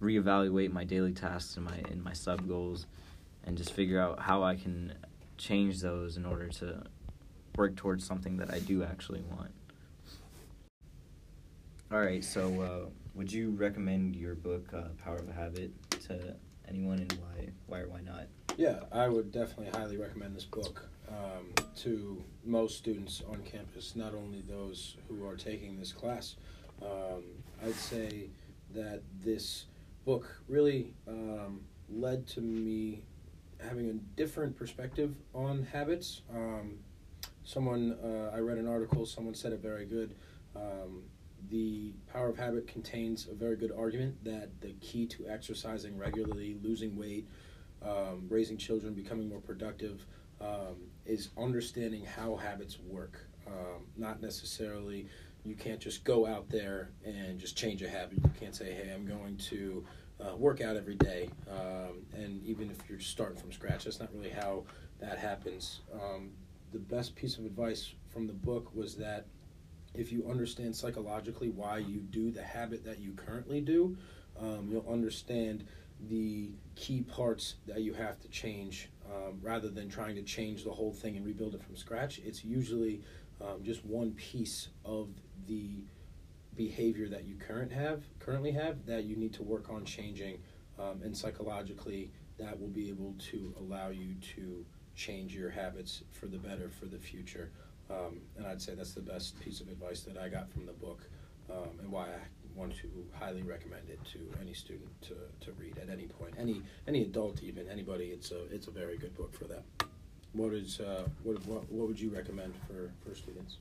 reevaluate 0.00 0.72
my 0.72 0.84
daily 0.84 1.12
tasks 1.12 1.56
and 1.56 1.64
my 1.64 1.76
and 1.90 2.02
my 2.02 2.12
sub 2.12 2.46
goals 2.48 2.86
and 3.44 3.56
just 3.56 3.72
figure 3.72 4.00
out 4.00 4.20
how 4.20 4.42
I 4.42 4.56
can 4.56 4.94
change 5.38 5.80
those 5.80 6.16
in 6.16 6.24
order 6.24 6.48
to 6.48 6.82
work 7.56 7.76
towards 7.76 8.06
something 8.06 8.36
that 8.38 8.52
I 8.52 8.60
do 8.60 8.82
actually 8.82 9.22
want. 9.30 9.50
All 11.90 12.00
right, 12.00 12.24
so 12.24 12.62
uh, 12.62 12.90
would 13.14 13.30
you 13.30 13.50
recommend 13.50 14.16
your 14.16 14.34
book 14.34 14.72
uh, 14.72 14.84
Power 15.04 15.16
of 15.16 15.28
a 15.28 15.32
Habit 15.32 15.70
to 16.06 16.34
anyone 16.68 16.98
and 16.98 17.12
why 17.14 17.48
why 17.66 17.80
or 17.80 17.88
why 17.88 18.00
not? 18.00 18.26
Yeah, 18.56 18.80
I 18.90 19.08
would 19.08 19.32
definitely 19.32 19.78
highly 19.78 19.96
recommend 19.96 20.34
this 20.34 20.44
book 20.44 20.88
um, 21.08 21.52
to 21.76 22.22
most 22.44 22.78
students 22.78 23.22
on 23.30 23.42
campus, 23.42 23.96
not 23.96 24.14
only 24.14 24.42
those 24.42 24.96
who 25.08 25.26
are 25.26 25.36
taking 25.36 25.78
this 25.78 25.92
class. 25.92 26.36
Um, 26.80 27.22
I'd 27.64 27.74
say 27.74 28.28
that 28.74 29.02
this 29.22 29.66
book 30.04 30.42
really 30.48 30.94
um, 31.06 31.60
led 31.88 32.26
to 32.28 32.40
me 32.40 33.02
having 33.60 33.88
a 33.90 33.92
different 34.16 34.56
perspective 34.56 35.14
on 35.34 35.62
habits. 35.64 36.22
Um, 36.34 36.78
someone, 37.44 37.96
uh, 38.02 38.34
I 38.34 38.40
read 38.40 38.58
an 38.58 38.66
article, 38.66 39.06
someone 39.06 39.34
said 39.34 39.52
it 39.52 39.60
very 39.60 39.84
good. 39.84 40.14
Um, 40.56 41.02
the 41.50 41.92
Power 42.12 42.28
of 42.28 42.38
Habit 42.38 42.66
contains 42.66 43.26
a 43.30 43.34
very 43.34 43.56
good 43.56 43.72
argument 43.76 44.24
that 44.24 44.60
the 44.60 44.72
key 44.80 45.06
to 45.06 45.26
exercising 45.28 45.98
regularly, 45.98 46.56
losing 46.62 46.96
weight, 46.96 47.26
um, 47.82 48.26
raising 48.28 48.56
children, 48.56 48.94
becoming 48.94 49.28
more 49.28 49.40
productive, 49.40 50.06
um, 50.42 50.76
is 51.06 51.30
understanding 51.38 52.04
how 52.04 52.36
habits 52.36 52.78
work. 52.80 53.18
Um, 53.46 53.86
not 53.96 54.20
necessarily, 54.22 55.06
you 55.44 55.54
can't 55.54 55.80
just 55.80 56.04
go 56.04 56.26
out 56.26 56.48
there 56.48 56.90
and 57.04 57.38
just 57.38 57.56
change 57.56 57.82
a 57.82 57.88
habit. 57.88 58.18
You 58.22 58.30
can't 58.38 58.54
say, 58.54 58.72
hey, 58.72 58.92
I'm 58.94 59.06
going 59.06 59.36
to 59.36 59.84
uh, 60.20 60.36
work 60.36 60.60
out 60.60 60.76
every 60.76 60.94
day. 60.94 61.28
Um, 61.50 62.02
and 62.14 62.42
even 62.44 62.70
if 62.70 62.78
you're 62.88 63.00
starting 63.00 63.36
from 63.36 63.52
scratch, 63.52 63.84
that's 63.84 64.00
not 64.00 64.10
really 64.14 64.30
how 64.30 64.64
that 65.00 65.18
happens. 65.18 65.80
Um, 65.92 66.30
the 66.72 66.78
best 66.78 67.14
piece 67.16 67.36
of 67.38 67.44
advice 67.44 67.92
from 68.08 68.26
the 68.26 68.32
book 68.32 68.74
was 68.74 68.94
that 68.96 69.26
if 69.94 70.10
you 70.10 70.26
understand 70.28 70.74
psychologically 70.74 71.50
why 71.50 71.78
you 71.78 72.00
do 72.00 72.30
the 72.30 72.42
habit 72.42 72.84
that 72.84 73.00
you 73.00 73.12
currently 73.12 73.60
do, 73.60 73.96
um, 74.40 74.68
you'll 74.70 74.88
understand 74.90 75.64
the 76.08 76.50
key 76.74 77.02
parts 77.02 77.56
that 77.66 77.82
you 77.82 77.92
have 77.92 78.18
to 78.20 78.28
change 78.28 78.88
um, 79.12 79.38
rather 79.42 79.68
than 79.68 79.88
trying 79.88 80.14
to 80.14 80.22
change 80.22 80.64
the 80.64 80.70
whole 80.70 80.92
thing 80.92 81.16
and 81.16 81.26
rebuild 81.26 81.54
it 81.54 81.62
from 81.62 81.76
scratch. 81.76 82.20
It's 82.24 82.44
usually 82.44 83.02
um, 83.40 83.62
just 83.62 83.84
one 83.84 84.12
piece 84.12 84.68
of 84.84 85.08
the 85.46 85.84
behavior 86.54 87.08
that 87.08 87.24
you 87.24 87.34
current 87.36 87.72
have 87.72 88.02
currently 88.18 88.52
have 88.52 88.84
that 88.86 89.04
you 89.04 89.16
need 89.16 89.32
to 89.34 89.42
work 89.42 89.70
on 89.70 89.84
changing, 89.84 90.38
um, 90.78 91.00
and 91.02 91.16
psychologically 91.16 92.10
that 92.38 92.58
will 92.60 92.68
be 92.68 92.88
able 92.88 93.14
to 93.18 93.54
allow 93.58 93.88
you 93.88 94.14
to 94.34 94.64
change 94.94 95.34
your 95.34 95.50
habits 95.50 96.02
for 96.10 96.26
the 96.26 96.38
better 96.38 96.68
for 96.68 96.86
the 96.86 96.98
future. 96.98 97.50
Um, 97.90 98.20
and 98.36 98.46
I'd 98.46 98.60
say 98.60 98.74
that's 98.74 98.92
the 98.92 99.00
best 99.00 99.38
piece 99.40 99.60
of 99.60 99.68
advice 99.68 100.02
that 100.02 100.16
I 100.16 100.28
got 100.28 100.50
from 100.50 100.66
the 100.66 100.72
book, 100.72 101.08
um, 101.50 101.78
and 101.80 101.90
why 101.90 102.04
I 102.04 102.41
want 102.54 102.74
to 102.76 102.88
highly 103.18 103.42
recommend 103.42 103.88
it 103.88 103.98
to 104.12 104.18
any 104.40 104.52
student 104.52 104.90
to, 105.02 105.14
to 105.40 105.52
read 105.52 105.78
at 105.78 105.88
any 105.88 106.06
point, 106.06 106.34
any 106.38 106.62
any 106.86 107.02
adult 107.02 107.42
even 107.42 107.68
anybody. 107.68 108.06
It's 108.06 108.30
a 108.30 108.44
it's 108.52 108.66
a 108.66 108.70
very 108.70 108.96
good 108.98 109.16
book 109.16 109.34
for 109.34 109.44
them. 109.44 109.62
What 110.32 110.52
is 110.52 110.80
uh, 110.80 111.04
what, 111.22 111.44
what 111.46 111.70
what 111.70 111.88
would 111.88 112.00
you 112.00 112.10
recommend 112.10 112.54
for 112.66 112.90
for 113.04 113.14
students? 113.14 113.58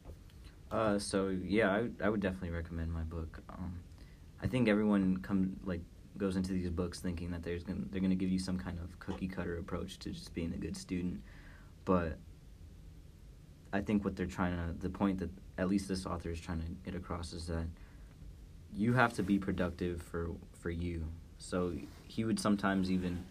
Uh, 0.71 0.97
so 0.97 1.29
yeah, 1.43 1.69
I, 1.69 2.05
I 2.05 2.09
would 2.09 2.21
definitely 2.21 2.51
recommend 2.51 2.91
my 2.91 3.01
book. 3.01 3.41
Um, 3.49 3.79
I 4.41 4.47
think 4.47 4.69
everyone 4.69 5.17
come 5.17 5.57
like 5.65 5.81
goes 6.17 6.35
into 6.35 6.53
these 6.53 6.69
books 6.69 6.99
thinking 6.99 7.31
that 7.31 7.43
there's 7.43 7.63
gonna 7.63 7.81
they're 7.91 8.01
gonna 8.01 8.15
give 8.15 8.29
you 8.29 8.39
some 8.39 8.57
kind 8.57 8.79
of 8.79 8.97
cookie 8.99 9.27
cutter 9.27 9.57
approach 9.57 9.99
to 9.99 10.11
just 10.11 10.33
being 10.33 10.53
a 10.53 10.57
good 10.57 10.77
student, 10.77 11.21
but 11.85 12.17
I 13.73 13.81
think 13.81 14.03
what 14.03 14.15
they're 14.15 14.25
trying 14.25 14.55
to 14.55 14.79
the 14.79 14.89
point 14.89 15.19
that 15.19 15.29
at 15.57 15.69
least 15.69 15.87
this 15.87 16.05
author 16.05 16.29
is 16.31 16.39
trying 16.39 16.61
to 16.61 16.67
get 16.83 16.95
across 16.95 17.33
is 17.33 17.47
that 17.47 17.65
you 18.75 18.93
have 18.93 19.13
to 19.13 19.23
be 19.23 19.37
productive 19.37 20.01
for 20.01 20.31
for 20.59 20.69
you. 20.69 21.05
So 21.37 21.73
he 22.07 22.23
would 22.23 22.39
sometimes 22.39 22.91
even 22.91 23.25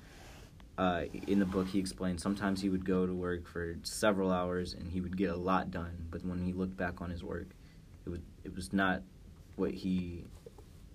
uh, 0.80 1.04
in 1.26 1.38
the 1.38 1.44
book 1.44 1.68
he 1.68 1.78
explained 1.78 2.18
sometimes 2.18 2.62
he 2.62 2.70
would 2.70 2.86
go 2.86 3.06
to 3.06 3.12
work 3.12 3.46
for 3.46 3.76
several 3.82 4.32
hours 4.32 4.72
and 4.72 4.90
he 4.90 5.02
would 5.02 5.14
get 5.14 5.28
a 5.28 5.36
lot 5.36 5.70
done 5.70 6.06
but 6.10 6.24
when 6.24 6.42
he 6.42 6.54
looked 6.54 6.74
back 6.74 7.02
on 7.02 7.10
his 7.10 7.22
work 7.22 7.48
it 8.06 8.08
was 8.08 8.20
it 8.44 8.56
was 8.56 8.72
not 8.72 9.02
what 9.56 9.72
he 9.72 10.24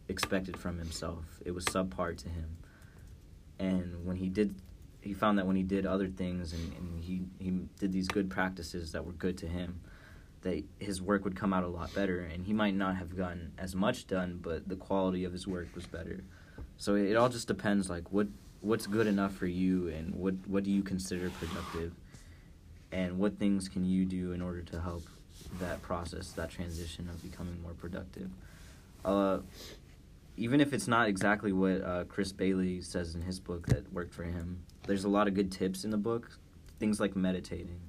expected 0.09 0.57
from 0.57 0.79
himself 0.79 1.23
it 1.45 1.51
was 1.51 1.65
subpar 1.65 2.17
to 2.17 2.27
him 2.27 2.57
and 3.59 4.03
when 4.03 4.15
he 4.15 4.27
did 4.27 4.55
he 5.01 5.13
found 5.13 5.37
that 5.37 5.45
when 5.45 5.55
he 5.55 5.61
did 5.61 5.85
other 5.85 6.07
things 6.07 6.51
and, 6.51 6.73
and 6.77 7.03
he, 7.03 7.21
he 7.37 7.51
did 7.79 7.91
these 7.91 8.07
good 8.07 8.27
practices 8.27 8.91
that 8.91 9.05
were 9.05 9.13
good 9.13 9.37
to 9.37 9.47
him 9.47 9.79
that 10.45 10.63
his 10.79 11.01
work 11.01 11.23
would 11.23 11.35
come 11.35 11.51
out 11.53 11.63
a 11.63 11.67
lot 11.67 11.91
better 11.95 12.19
and 12.19 12.45
he 12.45 12.53
might 12.53 12.75
not 12.75 12.95
have 12.95 13.17
gotten 13.17 13.51
as 13.57 13.75
much 13.75 14.05
done 14.05 14.39
but 14.41 14.69
the 14.69 14.75
quality 14.75 15.23
of 15.23 15.33
his 15.33 15.47
work 15.47 15.67
was 15.73 15.87
better. 15.87 16.23
So 16.77 16.95
it 16.95 17.15
all 17.15 17.29
just 17.29 17.47
depends 17.47 17.89
like 17.89 18.11
what 18.11 18.27
what's 18.61 18.85
good 18.87 19.07
enough 19.07 19.33
for 19.33 19.47
you 19.47 19.87
and 19.89 20.13
what 20.13 20.35
what 20.47 20.63
do 20.63 20.69
you 20.69 20.83
consider 20.83 21.31
productive? 21.31 21.93
And 22.91 23.17
what 23.17 23.39
things 23.39 23.67
can 23.67 23.83
you 23.85 24.05
do 24.05 24.31
in 24.33 24.41
order 24.41 24.61
to 24.61 24.79
help 24.79 25.03
that 25.59 25.81
process 25.81 26.31
that 26.33 26.51
transition 26.51 27.09
of 27.09 27.21
becoming 27.23 27.59
more 27.63 27.73
productive? 27.73 28.29
Uh, 29.03 29.39
even 30.37 30.61
if 30.61 30.73
it's 30.73 30.87
not 30.87 31.07
exactly 31.07 31.53
what 31.53 31.81
uh, 31.81 32.03
chris 32.05 32.31
bailey 32.31 32.81
says 32.81 33.15
in 33.15 33.21
his 33.21 33.39
book 33.39 33.67
that 33.67 33.91
worked 33.93 34.13
for 34.13 34.23
him 34.23 34.59
there's 34.85 35.05
a 35.05 35.09
lot 35.09 35.27
of 35.27 35.33
good 35.33 35.51
tips 35.51 35.85
in 35.85 35.91
the 35.91 35.97
book 35.97 36.37
things 36.79 36.99
like 36.99 37.15
meditating 37.15 37.79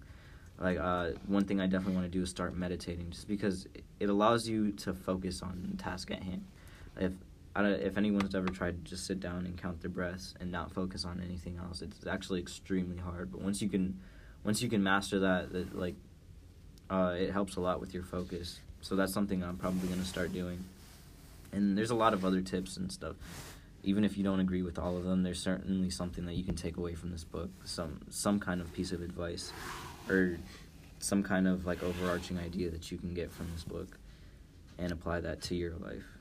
like 0.59 0.79
uh, 0.79 1.11
one 1.27 1.45
thing 1.45 1.61
i 1.61 1.67
definitely 1.67 1.95
want 1.95 2.11
to 2.11 2.19
do 2.19 2.23
is 2.23 2.31
start 2.31 2.57
meditating 2.57 3.11
just 3.11 3.29
because 3.29 3.67
it 4.01 4.09
allows 4.09 4.49
you 4.49 4.73
to 4.73 4.95
focus 4.95 5.43
on 5.43 5.69
the 5.71 5.77
task 5.83 6.11
at 6.11 6.23
hand 6.23 6.45
if 6.99 7.13
if 7.65 7.97
anyone's 7.97 8.35
ever 8.35 8.49
tried 8.49 8.85
to 8.85 8.91
just 8.91 9.07
sit 9.07 9.21
down 9.21 9.47
and 9.47 9.57
count 9.61 9.81
their 9.81 9.91
breaths 9.91 10.35
and 10.41 10.53
not 10.53 10.71
focus 10.71 11.05
on 11.05 11.23
anything 11.25 11.59
else, 11.59 11.81
it's 11.83 12.07
actually 12.07 12.41
extremely 12.41 12.99
hard. 12.99 13.33
But 13.33 13.41
once 13.41 13.63
you 13.63 13.69
can, 13.69 13.99
once 14.45 14.61
you 14.61 14.69
can 14.69 14.83
master 14.83 15.21
that, 15.21 15.53
that 15.53 15.79
like, 15.79 15.95
uh, 16.91 17.15
it 17.19 17.33
helps 17.33 17.57
a 17.57 17.61
lot 17.61 17.81
with 17.81 17.95
your 17.95 18.03
focus. 18.03 18.61
So 18.83 18.95
that's 18.95 19.13
something 19.13 19.43
I'm 19.43 19.57
probably 19.57 19.89
gonna 19.89 20.05
start 20.05 20.33
doing. 20.33 20.65
And 21.53 21.77
there's 21.79 21.91
a 21.91 21.95
lot 21.95 22.13
of 22.13 22.25
other 22.25 22.43
tips 22.43 22.77
and 22.77 22.93
stuff. 22.93 23.17
Even 23.83 24.05
if 24.05 24.19
you 24.19 24.25
don't 24.25 24.41
agree 24.41 24.63
with 24.63 24.79
all 24.79 24.97
of 24.97 25.05
them, 25.05 25.23
there's 25.23 25.41
certainly 25.41 25.91
something 25.91 26.27
that 26.27 26.35
you 26.35 26.45
can 26.45 26.57
take 26.57 26.77
away 26.77 26.95
from 26.95 27.11
this 27.11 27.25
book. 27.25 27.51
Some 27.65 28.01
some 28.11 28.39
kind 28.39 28.61
of 28.61 28.73
piece 28.75 28.93
of 28.93 29.01
advice, 29.01 29.53
or 30.09 30.39
some 30.99 31.23
kind 31.23 31.47
of 31.47 31.67
like 31.67 31.83
overarching 31.83 32.39
idea 32.39 32.71
that 32.71 32.91
you 32.91 32.99
can 32.99 33.15
get 33.15 33.31
from 33.31 33.47
this 33.53 33.65
book, 33.65 33.99
and 34.79 34.93
apply 34.93 35.21
that 35.21 35.43
to 35.43 35.55
your 35.55 35.75
life. 35.77 36.16